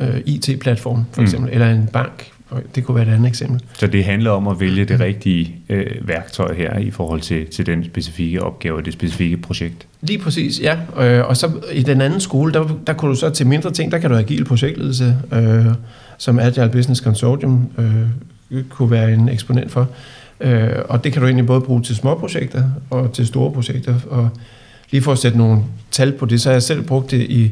øh, 0.00 0.20
IT-platform, 0.26 1.04
for 1.12 1.20
mm. 1.20 1.24
eksempel, 1.24 1.50
mm. 1.50 1.54
eller 1.54 1.70
en 1.70 1.88
bank. 1.92 2.30
Det 2.74 2.84
kunne 2.84 2.94
være 2.94 3.06
et 3.06 3.12
andet 3.12 3.28
eksempel. 3.28 3.62
Så 3.78 3.86
det 3.86 4.04
handler 4.04 4.30
om 4.30 4.48
at 4.48 4.60
vælge 4.60 4.84
det 4.84 5.00
rigtige 5.00 5.56
øh, 5.68 6.08
værktøj 6.08 6.54
her 6.54 6.78
i 6.78 6.90
forhold 6.90 7.20
til, 7.20 7.46
til 7.46 7.66
den 7.66 7.84
specifikke 7.84 8.42
opgave, 8.42 8.82
det 8.82 8.92
specifikke 8.92 9.36
projekt? 9.36 9.86
Lige 10.00 10.18
præcis, 10.18 10.60
ja. 10.60 10.76
Øh, 10.98 11.28
og 11.28 11.36
så 11.36 11.50
i 11.72 11.82
den 11.82 12.00
anden 12.00 12.20
skole, 12.20 12.52
der, 12.52 12.78
der 12.86 12.92
kunne 12.92 13.10
du 13.10 13.16
så 13.16 13.30
til 13.30 13.46
mindre 13.46 13.70
ting, 13.70 13.92
der 13.92 13.98
kan 13.98 14.10
du 14.10 14.16
agil 14.16 14.44
projektledelse, 14.44 15.16
øh, 15.32 15.66
som 16.18 16.38
Agile 16.38 16.68
Business 16.68 17.02
Consortium 17.02 17.68
øh, 17.78 18.62
kunne 18.68 18.90
være 18.90 19.12
en 19.12 19.28
eksponent 19.28 19.70
for. 19.70 19.88
Øh, 20.40 20.70
og 20.88 21.04
det 21.04 21.12
kan 21.12 21.22
du 21.22 21.26
egentlig 21.26 21.46
både 21.46 21.60
bruge 21.60 21.82
til 21.82 21.96
små 21.96 22.14
projekter 22.14 22.64
og 22.90 23.12
til 23.12 23.26
store 23.26 23.52
projekter. 23.52 23.94
Og 24.10 24.30
lige 24.90 25.02
for 25.02 25.12
at 25.12 25.18
sætte 25.18 25.38
nogle 25.38 25.62
tal 25.90 26.12
på 26.12 26.26
det, 26.26 26.40
så 26.40 26.48
har 26.48 26.54
jeg 26.54 26.62
selv 26.62 26.82
brugt 26.82 27.10
det 27.10 27.20
i 27.20 27.50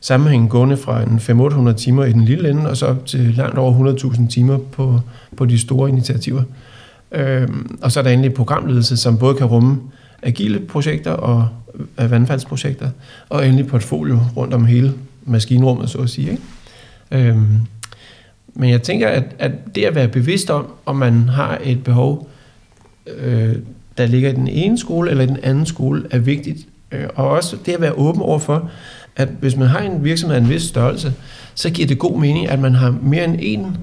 sammenhængen 0.00 0.48
gående 0.48 0.76
fra 0.76 1.02
en 1.02 1.18
500-800 1.70 1.72
timer 1.72 2.04
i 2.04 2.12
den 2.12 2.24
lille 2.24 2.50
ende, 2.50 2.70
og 2.70 2.76
så 2.76 2.86
op 2.86 3.06
til 3.06 3.20
langt 3.20 3.58
over 3.58 3.94
100.000 3.94 4.28
timer 4.28 4.58
på, 4.58 5.00
på 5.36 5.46
de 5.46 5.58
store 5.58 5.88
initiativer. 5.88 6.42
Øhm, 7.12 7.78
og 7.82 7.92
så 7.92 8.00
er 8.00 8.04
der 8.04 8.10
endelig 8.10 8.34
programledelse, 8.34 8.96
som 8.96 9.18
både 9.18 9.34
kan 9.34 9.46
rumme 9.46 9.80
agile 10.22 10.60
projekter 10.60 11.10
og 11.10 11.48
øh, 12.00 12.10
vandfaldsprojekter, 12.10 12.90
og 13.28 13.46
endelig 13.46 13.66
portfolio 13.66 14.20
rundt 14.36 14.54
om 14.54 14.64
hele 14.64 14.94
maskinrummet, 15.26 15.90
så 15.90 15.98
at 15.98 16.10
sige. 16.10 16.30
Ikke? 16.30 17.28
Øhm, 17.28 17.58
men 18.54 18.70
jeg 18.70 18.82
tænker, 18.82 19.08
at, 19.08 19.24
at 19.38 19.52
det 19.74 19.84
at 19.84 19.94
være 19.94 20.08
bevidst 20.08 20.50
om, 20.50 20.66
om 20.86 20.96
man 20.96 21.28
har 21.28 21.58
et 21.62 21.84
behov, 21.84 22.30
øh, 23.06 23.56
der 23.98 24.06
ligger 24.06 24.30
i 24.30 24.32
den 24.32 24.48
ene 24.48 24.78
skole 24.78 25.10
eller 25.10 25.24
i 25.24 25.26
den 25.26 25.38
anden 25.42 25.66
skole, 25.66 26.04
er 26.10 26.18
vigtigt. 26.18 26.66
Øh, 26.92 27.04
og 27.14 27.30
også 27.30 27.56
det 27.66 27.72
at 27.72 27.80
være 27.80 27.92
åben 27.92 28.22
over 28.22 28.38
for, 28.38 28.70
at 29.16 29.28
hvis 29.40 29.56
man 29.56 29.68
har 29.68 29.78
en 29.78 30.04
virksomhed 30.04 30.36
af 30.36 30.40
en 30.40 30.48
vis 30.48 30.62
størrelse, 30.62 31.12
så 31.54 31.70
giver 31.70 31.88
det 31.88 31.98
god 31.98 32.20
mening, 32.20 32.48
at 32.48 32.58
man 32.58 32.74
har 32.74 32.96
mere 33.02 33.24
end 33.24 33.36
en 33.40 33.76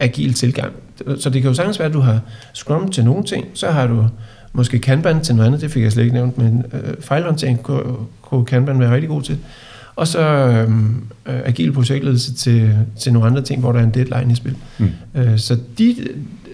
agil 0.00 0.34
tilgang. 0.34 0.72
Så 1.18 1.30
det 1.30 1.42
kan 1.42 1.48
jo 1.48 1.54
sagtens 1.54 1.78
være, 1.78 1.88
at 1.88 1.94
du 1.94 2.00
har 2.00 2.20
Scrum 2.54 2.90
til 2.90 3.04
nogle 3.04 3.24
ting, 3.24 3.44
så 3.54 3.70
har 3.70 3.86
du 3.86 4.06
måske 4.52 4.78
Kanban 4.78 5.20
til 5.20 5.34
noget 5.34 5.46
andet, 5.46 5.60
det 5.60 5.70
fik 5.70 5.82
jeg 5.82 5.92
slet 5.92 6.02
ikke 6.02 6.14
nævnt, 6.14 6.38
men 6.38 6.64
øh, 6.72 6.94
fejlhåndtering 7.00 7.62
kunne, 7.62 7.82
kunne 8.22 8.44
Kanban 8.44 8.80
være 8.80 8.94
rigtig 8.94 9.08
god 9.08 9.22
til. 9.22 9.38
og 9.96 10.08
så 10.08 10.20
øh, 10.20 10.68
agil 11.26 11.72
projektledelse 11.72 12.34
til, 12.34 12.74
til 12.98 13.12
nogle 13.12 13.28
andre 13.28 13.42
ting, 13.42 13.60
hvor 13.60 13.72
der 13.72 13.80
er 13.80 13.84
en 13.84 13.94
deadline 13.94 14.32
i 14.32 14.34
spil. 14.34 14.56
Mm. 14.78 14.90
Øh, 15.14 15.38
så 15.38 15.58
de, 15.78 15.96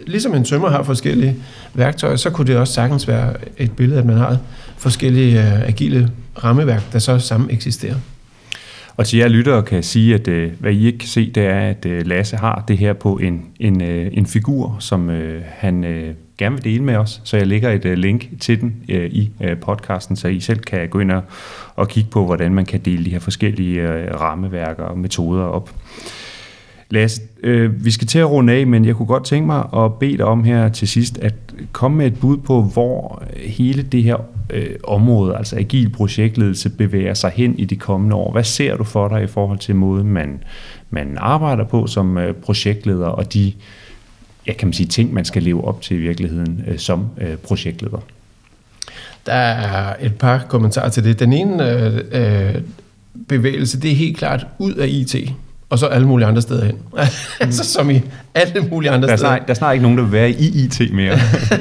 ligesom 0.07 0.35
en 0.35 0.45
tømmer 0.45 0.69
har 0.69 0.83
forskellige 0.83 1.37
værktøjer, 1.75 2.17
så 2.17 2.31
kunne 2.31 2.47
det 2.47 2.57
også 2.57 2.75
sagtens 2.75 3.09
være 3.09 3.35
et 3.59 3.73
billede, 3.73 4.01
at 4.01 4.07
man 4.07 4.17
har 4.17 4.39
forskellige 4.79 5.41
øh, 5.41 5.63
agile 5.63 6.11
rammeværk, 6.45 6.93
der 6.93 6.99
så 6.99 7.19
sammen 7.19 7.51
eksisterer. 7.51 7.97
Og 8.97 9.07
til 9.07 9.19
jer 9.19 9.29
lyttere 9.29 9.63
kan 9.63 9.77
jeg 9.77 9.85
sige, 9.85 10.15
at 10.15 10.29
øh, 10.29 10.53
hvad 10.61 10.73
I 10.73 10.87
ikke 10.87 10.99
kan 10.99 11.09
se, 11.09 11.31
det 11.31 11.43
er, 11.47 11.61
at 11.71 11.87
øh, 11.87 12.07
Lasse 12.07 12.37
har 12.37 12.65
det 12.69 12.79
her 12.79 12.93
på 12.93 13.17
en, 13.17 13.45
en, 13.61 13.83
øh, 13.83 14.11
en 14.13 14.27
figur, 14.27 14.77
som 14.79 15.11
øh, 15.11 15.43
han 15.49 15.85
øh, 15.85 16.15
gerne 16.39 16.55
vil 16.55 16.65
dele 16.65 16.85
med 16.85 16.97
os. 16.97 17.21
Så 17.25 17.37
jeg 17.37 17.47
lægger 17.47 17.71
et 17.71 17.85
øh, 17.85 17.99
link 17.99 18.29
til 18.41 18.61
den 18.61 18.77
øh, 18.89 19.11
i 19.11 19.31
øh, 19.43 19.59
podcasten, 19.59 20.17
så 20.17 20.29
I 20.29 20.41
selv 20.41 20.59
kan 20.59 20.89
gå 20.89 21.01
ind 21.01 21.11
og, 21.11 21.23
og 21.77 21.89
kigge 21.89 22.11
på, 22.11 22.25
hvordan 22.25 22.55
man 22.55 22.67
kan 22.67 22.81
dele 22.81 23.05
de 23.05 23.11
her 23.11 23.19
forskellige 23.19 23.83
øh, 23.83 24.21
rammeværker 24.21 24.85
og 24.85 24.99
metoder 24.99 25.45
op. 25.45 25.71
Lasse, 26.93 27.23
øh, 27.43 27.85
vi 27.85 27.91
skal 27.91 28.07
til 28.07 28.19
at 28.19 28.31
runde 28.31 28.53
af, 28.53 28.67
men 28.67 28.85
jeg 28.85 28.95
kunne 28.95 29.07
godt 29.07 29.25
tænke 29.25 29.47
mig 29.47 29.65
at 29.77 29.95
bede 29.95 30.17
dig 30.17 30.25
om 30.25 30.45
her 30.45 30.69
til 30.69 30.89
sidst, 30.89 31.19
at 31.19 31.35
komme 31.73 31.99
med 31.99 32.07
et 32.07 32.21
bud 32.21 32.37
på, 32.37 32.63
hvor 32.63 33.23
hele 33.37 33.83
det 33.83 34.03
her 34.03 34.17
øh, 34.51 34.77
område, 34.85 35.37
altså 35.37 35.57
agil 35.57 35.91
projektledelse, 35.91 36.71
bevæger 36.71 37.15
sig 37.15 37.33
hen 37.35 37.59
i 37.59 37.65
de 37.65 37.77
kommende 37.77 38.17
år. 38.17 38.33
Hvad 38.33 38.45
ser 38.45 38.77
du 38.77 38.85
for 38.85 39.09
dig 39.09 39.23
i 39.23 39.27
forhold 39.27 39.59
til 39.59 39.77
måden, 39.77 40.09
man, 40.09 40.43
man 40.91 41.17
arbejder 41.21 41.65
på 41.65 41.87
som 41.87 42.19
øh, 42.19 42.35
projektleder, 42.35 43.07
og 43.07 43.35
de 43.35 43.53
ja, 44.47 44.53
kan 44.53 44.69
man 44.69 44.73
sige, 44.73 44.87
ting, 44.87 45.15
man 45.15 45.25
skal 45.25 45.43
leve 45.43 45.65
op 45.65 45.83
til 45.83 45.97
i 45.97 46.01
virkeligheden 46.01 46.65
øh, 46.67 46.79
som 46.79 47.07
øh, 47.21 47.37
projektleder? 47.37 47.99
Der 49.27 49.33
er 49.33 49.95
et 50.01 50.15
par 50.15 50.47
kommentarer 50.49 50.89
til 50.89 51.05
det. 51.05 51.21
Den 51.21 51.33
ene 51.33 51.71
øh, 51.71 52.01
øh 52.13 52.63
bevægelse, 53.29 53.81
det 53.81 53.91
er 53.91 53.95
helt 53.95 54.17
klart 54.17 54.47
ud 54.59 54.75
af 54.75 54.87
IT 54.89 55.17
og 55.73 55.79
så 55.79 55.87
alle 55.87 56.07
mulige 56.07 56.27
andre 56.27 56.43
steder 56.43 56.65
hen. 56.65 56.79
altså 57.41 57.65
som 57.65 57.91
i 57.91 58.03
alle 58.35 58.69
mulige 58.71 58.91
andre 58.91 59.07
der 59.07 59.13
er 59.13 59.17
steder. 59.17 59.31
Snart, 59.31 59.47
der 59.47 59.51
er 59.51 59.55
snart 59.55 59.75
ikke 59.75 59.83
nogen, 59.83 59.99
der 59.99 60.05
vil 60.05 60.13
være 60.13 60.31
i 60.31 60.65
IT 60.65 60.81
mere. 60.93 61.19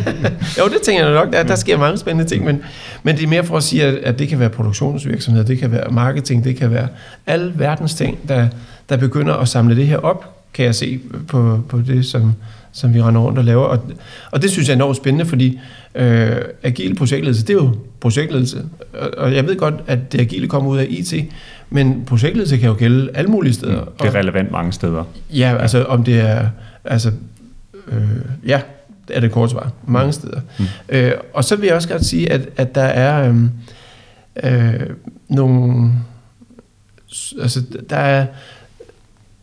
jo, 0.59 0.67
det 0.67 0.81
tænker 0.83 1.05
jeg 1.05 1.13
nok. 1.13 1.33
Der, 1.33 1.43
der 1.43 1.55
sker 1.55 1.77
mange 1.77 1.97
spændende 1.97 2.29
ting, 2.29 2.45
men, 2.45 2.61
men 3.03 3.15
det 3.15 3.23
er 3.23 3.27
mere 3.27 3.43
for 3.43 3.57
at 3.57 3.63
sige, 3.63 3.83
at, 3.83 3.93
at 3.93 4.19
det 4.19 4.27
kan 4.27 4.39
være 4.39 4.49
produktionsvirksomhed, 4.49 5.43
det 5.43 5.57
kan 5.57 5.71
være 5.71 5.91
marketing, 5.91 6.43
det 6.43 6.55
kan 6.55 6.71
være 6.71 6.87
alle 7.27 7.53
verdens 7.55 7.93
ting, 7.93 8.17
der, 8.27 8.47
der 8.89 8.97
begynder 8.97 9.33
at 9.33 9.47
samle 9.47 9.75
det 9.75 9.87
her 9.87 9.97
op, 9.97 10.37
kan 10.53 10.65
jeg 10.65 10.75
se 10.75 10.99
på, 11.27 11.59
på 11.69 11.79
det, 11.87 12.05
som, 12.05 12.33
som 12.71 12.93
vi 12.93 13.01
render 13.01 13.21
rundt 13.21 13.39
og 13.39 13.45
laver. 13.45 13.63
Og, 13.63 13.79
og 14.31 14.41
det 14.41 14.51
synes 14.51 14.67
jeg 14.67 14.73
er 14.73 14.77
enormt 14.77 14.97
spændende, 14.97 15.25
fordi 15.25 15.59
øh, 15.95 16.37
agile 16.63 16.95
projektledelse, 16.95 17.41
det 17.41 17.49
er 17.49 17.53
jo 17.53 17.75
projektledelse. 17.99 18.65
Og, 18.93 19.09
og 19.17 19.35
jeg 19.35 19.47
ved 19.47 19.55
godt, 19.55 19.75
at 19.87 20.11
det 20.11 20.21
agile 20.21 20.47
kommer 20.47 20.71
ud 20.71 20.77
af 20.77 20.87
IT, 20.89 21.13
men 21.69 22.03
projektledelse 22.05 22.57
kan 22.57 22.69
jo 22.69 22.75
gælde 22.79 23.11
alle 23.13 23.31
mulige 23.31 23.53
steder. 23.53 23.81
Mm, 23.81 23.91
det 24.01 24.07
er 24.07 24.15
relevant 24.15 24.51
mange 24.51 24.73
steder. 24.73 25.03
Ja, 25.29 25.57
altså 25.57 25.83
om 25.83 26.03
det 26.03 26.19
er... 26.19 26.47
Altså, 26.85 27.11
øh, 27.87 28.01
ja, 28.45 28.61
er 29.09 29.19
det 29.19 29.31
kort 29.31 29.51
svar. 29.51 29.71
Mange 29.87 30.05
mm. 30.05 30.11
steder. 30.11 30.39
Mm. 30.59 30.65
Øh, 30.89 31.11
og 31.33 31.43
så 31.43 31.55
vil 31.55 31.65
jeg 31.65 31.75
også 31.75 31.89
godt 31.89 32.05
sige, 32.05 32.31
at, 32.31 32.49
at 32.57 32.75
der 32.75 32.81
er 32.81 33.33
øh, 34.43 34.73
øh, 34.73 34.89
nogle... 35.29 35.91
Altså, 37.41 37.63
der 37.89 37.97
er 37.97 38.25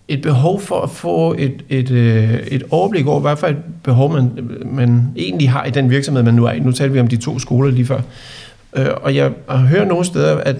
et 0.08 0.22
behov 0.22 0.60
for 0.60 0.80
at 0.80 0.90
få 0.90 1.34
et, 1.38 1.64
et, 1.68 1.90
øh, 1.90 2.34
et 2.34 2.62
overblik 2.70 3.06
over, 3.06 3.20
hvad 3.20 3.36
for 3.36 3.46
et 3.46 3.56
behov 3.82 4.12
man, 4.12 4.30
man 4.64 5.08
egentlig 5.16 5.50
har 5.50 5.64
i 5.64 5.70
den 5.70 5.90
virksomhed, 5.90 6.22
man 6.22 6.34
nu 6.34 6.44
er 6.44 6.52
i. 6.52 6.60
Nu 6.60 6.72
talte 6.72 6.92
vi 6.92 7.00
om 7.00 7.08
de 7.08 7.16
to 7.16 7.38
skoler 7.38 7.70
lige 7.70 7.86
før. 7.86 8.00
Øh, 8.76 8.86
og 9.02 9.14
jeg 9.14 9.32
har 9.48 9.66
hørt 9.66 9.88
nogle 9.88 10.04
steder, 10.04 10.36
at 10.36 10.56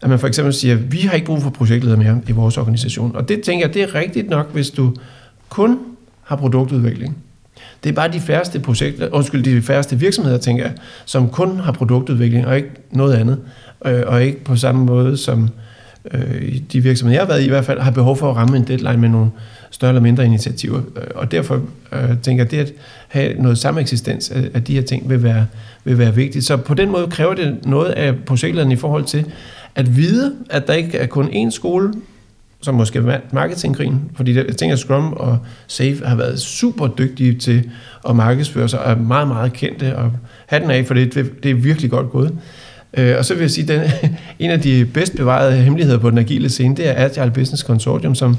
at 0.00 0.08
man 0.08 0.18
for 0.18 0.26
eksempel 0.26 0.54
siger, 0.54 0.74
vi 0.74 0.98
har 0.98 1.12
ikke 1.12 1.26
brug 1.26 1.42
for 1.42 1.50
projektleder 1.50 1.96
mere 1.96 2.20
i 2.28 2.32
vores 2.32 2.58
organisation. 2.58 3.16
Og 3.16 3.28
det 3.28 3.40
tænker 3.40 3.66
jeg, 3.66 3.74
det 3.74 3.82
er 3.82 3.94
rigtigt 3.94 4.30
nok, 4.30 4.52
hvis 4.52 4.70
du 4.70 4.94
kun 5.48 5.78
har 6.22 6.36
produktudvikling. 6.36 7.16
Det 7.84 7.90
er 7.90 7.94
bare 7.94 8.12
de 8.12 8.20
færreste 8.20 8.60
projekter, 8.60 9.08
undskyld, 9.12 9.42
de 9.42 9.62
færreste 9.62 9.98
virksomheder, 9.98 10.38
tænker 10.38 10.64
jeg, 10.64 10.72
som 11.04 11.28
kun 11.28 11.60
har 11.60 11.72
produktudvikling 11.72 12.46
og 12.46 12.56
ikke 12.56 12.70
noget 12.90 13.14
andet. 13.14 13.38
Øh, 13.86 14.02
og 14.06 14.22
ikke 14.22 14.44
på 14.44 14.56
samme 14.56 14.84
måde 14.84 15.16
som 15.16 15.48
øh, 16.14 16.58
de 16.72 16.80
virksomheder, 16.80 17.20
jeg 17.20 17.26
har 17.26 17.32
været 17.32 17.42
i, 17.42 17.44
i 17.46 17.48
hvert 17.48 17.64
fald, 17.64 17.80
har 17.80 17.90
behov 17.90 18.16
for 18.16 18.30
at 18.30 18.36
ramme 18.36 18.56
en 18.56 18.64
deadline 18.64 18.96
med 18.96 19.08
nogle 19.08 19.30
større 19.70 19.90
eller 19.90 20.02
mindre 20.02 20.24
initiativer. 20.24 20.80
Øh, 20.96 21.02
og 21.14 21.32
derfor 21.32 21.62
øh, 21.92 22.18
tænker 22.22 22.44
jeg, 22.44 22.46
at 22.46 22.50
det 22.50 22.58
at 22.58 22.72
have 23.08 23.42
noget 23.42 23.58
sameksistens 23.58 24.30
af, 24.30 24.50
af 24.54 24.64
de 24.64 24.74
her 24.74 24.82
ting 24.82 25.10
vil 25.10 25.22
være, 25.22 25.46
vil 25.84 25.98
være 25.98 26.14
vigtigt. 26.14 26.44
Så 26.44 26.56
på 26.56 26.74
den 26.74 26.90
måde 26.90 27.06
kræver 27.06 27.34
det 27.34 27.58
noget 27.66 27.90
af 27.90 28.16
projektlederen 28.16 28.72
i 28.72 28.76
forhold 28.76 29.04
til, 29.04 29.24
at 29.74 29.96
vide, 29.96 30.34
at 30.50 30.66
der 30.66 30.72
ikke 30.72 30.98
er 30.98 31.06
kun 31.06 31.26
én 31.26 31.50
skole, 31.50 31.92
som 32.60 32.74
måske 32.74 32.98
er 32.98 33.20
marketinggrin, 33.32 34.00
fordi 34.16 34.36
jeg 34.36 34.56
tænker, 34.56 34.72
at 34.72 34.78
Scrum 34.78 35.12
og 35.12 35.38
Safe 35.66 36.06
har 36.06 36.16
været 36.16 36.40
super 36.40 36.86
dygtige 36.86 37.34
til 37.34 37.70
at 38.08 38.16
markedsføre 38.16 38.68
sig, 38.68 38.80
og 38.80 38.90
er 38.90 38.96
meget, 38.96 39.28
meget 39.28 39.52
kendte, 39.52 39.96
og 39.96 40.12
hatten 40.46 40.70
af, 40.70 40.86
for 40.86 40.94
det, 40.94 41.14
det 41.42 41.50
er 41.50 41.54
virkelig 41.54 41.90
godt 41.90 42.10
gået. 42.10 42.38
Øh, 42.96 43.14
og 43.18 43.24
så 43.24 43.34
vil 43.34 43.40
jeg 43.40 43.50
sige, 43.50 43.72
at 43.72 44.10
en 44.38 44.50
af 44.50 44.60
de 44.60 44.86
bedst 44.94 45.16
bevarede 45.16 45.56
hemmeligheder 45.56 45.98
på 45.98 46.10
den 46.10 46.18
agile 46.18 46.48
scene, 46.48 46.76
det 46.76 46.88
er 46.88 47.04
Agile 47.04 47.30
Business 47.30 47.62
Consortium, 47.62 48.14
som 48.14 48.36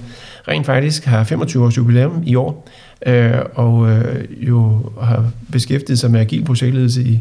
rent 0.47 0.65
faktisk 0.65 1.05
har 1.05 1.23
25 1.23 1.65
års 1.65 1.77
jubilæum 1.77 2.23
i 2.25 2.35
år, 2.35 2.67
øh, 3.05 3.31
og 3.53 3.89
øh, 3.89 4.25
jo 4.47 4.91
har 5.01 5.31
beskæftiget 5.51 5.99
sig 5.99 6.11
med 6.11 6.19
agil 6.19 6.45
projektledelse 6.45 7.03
i 7.03 7.19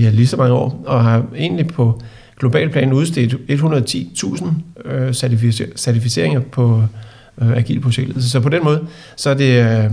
ja, 0.00 0.10
lige 0.10 0.26
så 0.26 0.36
mange 0.36 0.54
år, 0.54 0.82
og 0.86 1.04
har 1.04 1.26
egentlig 1.36 1.66
på 1.66 2.02
global 2.38 2.70
plan 2.70 2.92
udstedt 2.92 3.34
110.000 3.50 4.46
øh, 4.84 5.12
certificeringer 5.76 6.40
på 6.40 6.82
øh, 7.42 7.56
agil 7.56 7.80
projektledelse. 7.80 8.30
Så 8.30 8.40
på 8.40 8.48
den 8.48 8.64
måde, 8.64 8.86
så 9.16 9.30
er 9.30 9.34
det 9.34 9.62
øh, 9.62 9.90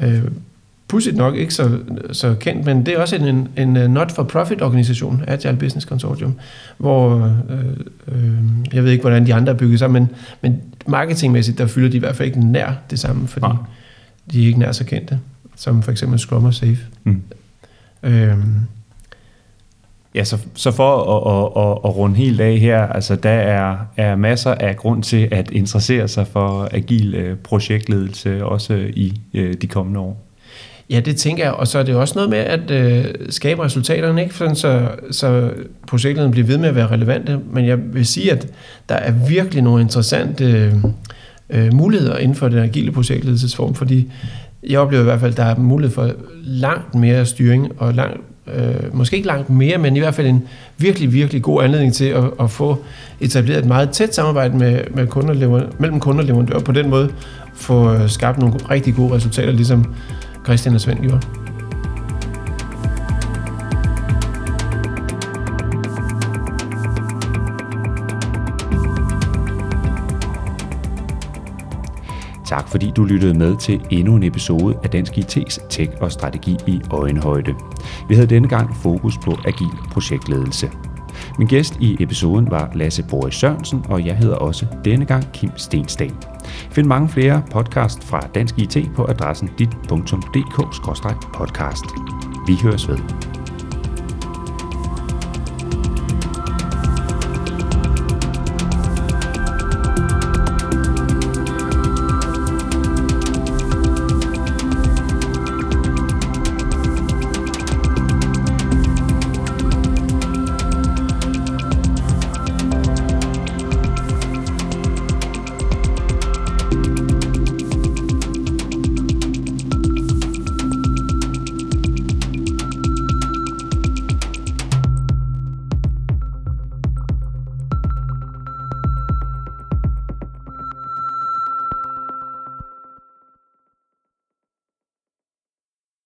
øh, 0.00 0.22
pudsigt 0.90 1.16
nok 1.16 1.36
ikke 1.36 1.54
så, 1.54 1.78
så 2.12 2.34
kendt, 2.34 2.66
men 2.66 2.86
det 2.86 2.94
er 2.94 3.00
også 3.00 3.16
en, 3.16 3.48
en 3.56 3.90
not-for-profit 3.90 4.62
organisation, 4.62 5.24
Agile 5.26 5.56
Business 5.56 5.86
Consortium, 5.86 6.34
hvor, 6.78 7.32
øh, 7.50 7.66
øh, 8.08 8.34
jeg 8.72 8.84
ved 8.84 8.90
ikke, 8.90 9.02
hvordan 9.02 9.26
de 9.26 9.34
andre 9.34 9.52
er 9.52 9.56
bygget 9.56 9.78
sammen, 9.78 10.02
men, 10.02 10.10
men 10.40 10.60
marketingmæssigt, 10.86 11.58
der 11.58 11.66
fylder 11.66 11.88
de 11.88 11.96
i 11.96 12.00
hvert 12.00 12.16
fald 12.16 12.28
ikke 12.28 12.46
nær 12.46 12.72
det 12.90 12.98
samme, 12.98 13.28
fordi 13.28 13.46
ja. 13.46 13.52
de 14.32 14.42
er 14.42 14.46
ikke 14.46 14.58
nær 14.58 14.72
så 14.72 14.84
kendte, 14.84 15.18
som 15.56 15.82
for 15.82 15.90
eksempel 15.90 16.18
Scrum 16.18 16.44
og 16.44 16.54
Safe. 16.54 16.78
Mm. 17.04 17.22
Øh, 18.02 18.36
Ja, 20.14 20.24
så, 20.24 20.38
så 20.54 20.70
for 20.70 20.96
at, 20.96 21.32
at, 21.32 21.62
at, 21.64 21.90
at 21.90 21.96
runde 21.96 22.16
helt 22.16 22.40
af 22.40 22.58
her, 22.58 22.86
altså 22.86 23.16
der 23.16 23.30
er, 23.30 23.76
er 23.96 24.16
masser 24.16 24.54
af 24.54 24.76
grund 24.76 25.02
til 25.02 25.28
at 25.30 25.50
interessere 25.50 26.08
sig 26.08 26.26
for 26.26 26.68
agil 26.72 27.14
øh, 27.14 27.36
projektledelse 27.36 28.44
også 28.44 28.74
i 28.74 29.20
øh, 29.34 29.54
de 29.54 29.66
kommende 29.66 30.00
år. 30.00 30.29
Ja, 30.90 31.00
det 31.00 31.16
tænker 31.16 31.44
jeg, 31.44 31.52
og 31.52 31.66
så 31.66 31.78
er 31.78 31.82
det 31.82 31.94
også 31.94 32.14
noget 32.14 32.30
med 32.30 32.38
at 32.38 32.70
øh, 32.70 33.04
skabe 33.28 33.64
resultaterne, 33.64 34.22
ikke? 34.22 34.34
Sådan, 34.34 34.56
så, 34.56 34.88
så 35.10 35.50
projekterne 35.86 36.30
bliver 36.30 36.46
ved 36.46 36.58
med 36.58 36.68
at 36.68 36.74
være 36.74 36.86
relevante, 36.86 37.40
men 37.52 37.66
jeg 37.66 37.78
vil 37.94 38.06
sige, 38.06 38.32
at 38.32 38.46
der 38.88 38.94
er 38.94 39.12
virkelig 39.28 39.62
nogle 39.62 39.82
interessante 39.82 40.44
øh, 40.44 40.74
øh, 41.50 41.74
muligheder 41.74 42.16
inden 42.16 42.36
for 42.36 42.48
den 42.48 42.58
agile 42.58 42.92
projektledelsesform, 42.92 43.74
fordi 43.74 44.12
jeg 44.68 44.80
oplever 44.80 45.02
i 45.02 45.04
hvert 45.04 45.20
fald, 45.20 45.32
at 45.32 45.36
der 45.36 45.44
er 45.44 45.56
mulighed 45.56 45.94
for 45.94 46.10
langt 46.44 46.94
mere 46.94 47.26
styring 47.26 47.72
og 47.78 47.94
langt 47.94 48.20
øh, 48.54 48.96
måske 48.96 49.16
ikke 49.16 49.28
langt 49.28 49.50
mere, 49.50 49.78
men 49.78 49.96
i 49.96 49.98
hvert 49.98 50.14
fald 50.14 50.26
en 50.26 50.42
virkelig, 50.78 51.12
virkelig 51.12 51.42
god 51.42 51.62
anledning 51.62 51.94
til 51.94 52.04
at, 52.04 52.24
at 52.40 52.50
få 52.50 52.84
etableret 53.20 53.58
et 53.58 53.66
meget 53.66 53.90
tæt 53.90 54.14
samarbejde 54.14 54.58
med, 54.58 54.80
med 54.94 55.06
kunder, 55.06 55.66
mellem 55.78 56.00
kunder 56.00 56.20
og 56.22 56.26
leverandører, 56.26 56.60
på 56.60 56.72
den 56.72 56.90
måde 56.90 57.10
få 57.54 57.92
øh, 57.92 58.08
skabt 58.08 58.38
nogle 58.38 58.54
rigtig 58.70 58.94
gode 58.94 59.14
resultater, 59.14 59.52
ligesom 59.52 59.94
Christian 60.44 60.74
og 60.74 60.80
Svend 60.80 61.00
gjorde. 61.00 61.20
Tak 72.44 72.68
fordi 72.68 72.92
du 72.96 73.04
lyttede 73.04 73.34
med 73.34 73.56
til 73.56 73.80
endnu 73.90 74.16
en 74.16 74.22
episode 74.22 74.78
af 74.84 74.90
Dansk 74.90 75.12
IT's 75.12 75.68
Tech 75.68 75.90
og 76.00 76.12
Strategi 76.12 76.56
i 76.66 76.80
Øjenhøjde. 76.90 77.54
Vi 78.08 78.14
havde 78.14 78.26
denne 78.26 78.48
gang 78.48 78.76
fokus 78.76 79.18
på 79.18 79.36
agil 79.44 79.70
projektledelse. 79.92 80.70
Min 81.38 81.48
gæst 81.48 81.76
i 81.80 81.96
episoden 82.00 82.50
var 82.50 82.70
Lasse 82.74 83.04
Boris 83.10 83.34
Sørensen, 83.34 83.84
og 83.88 84.06
jeg 84.06 84.16
hedder 84.16 84.36
også 84.36 84.66
denne 84.84 85.04
gang 85.04 85.32
Kim 85.32 85.50
Stensdal. 85.56 86.14
Find 86.70 86.86
mange 86.86 87.08
flere 87.08 87.42
podcast 87.50 88.04
fra 88.04 88.20
Dansk 88.34 88.58
IT 88.58 88.76
på 88.96 89.04
adressen 89.04 89.50
dit.dk-podcast. 89.58 91.84
Vi 92.46 92.56
høres 92.62 92.88
ved. 92.88 93.39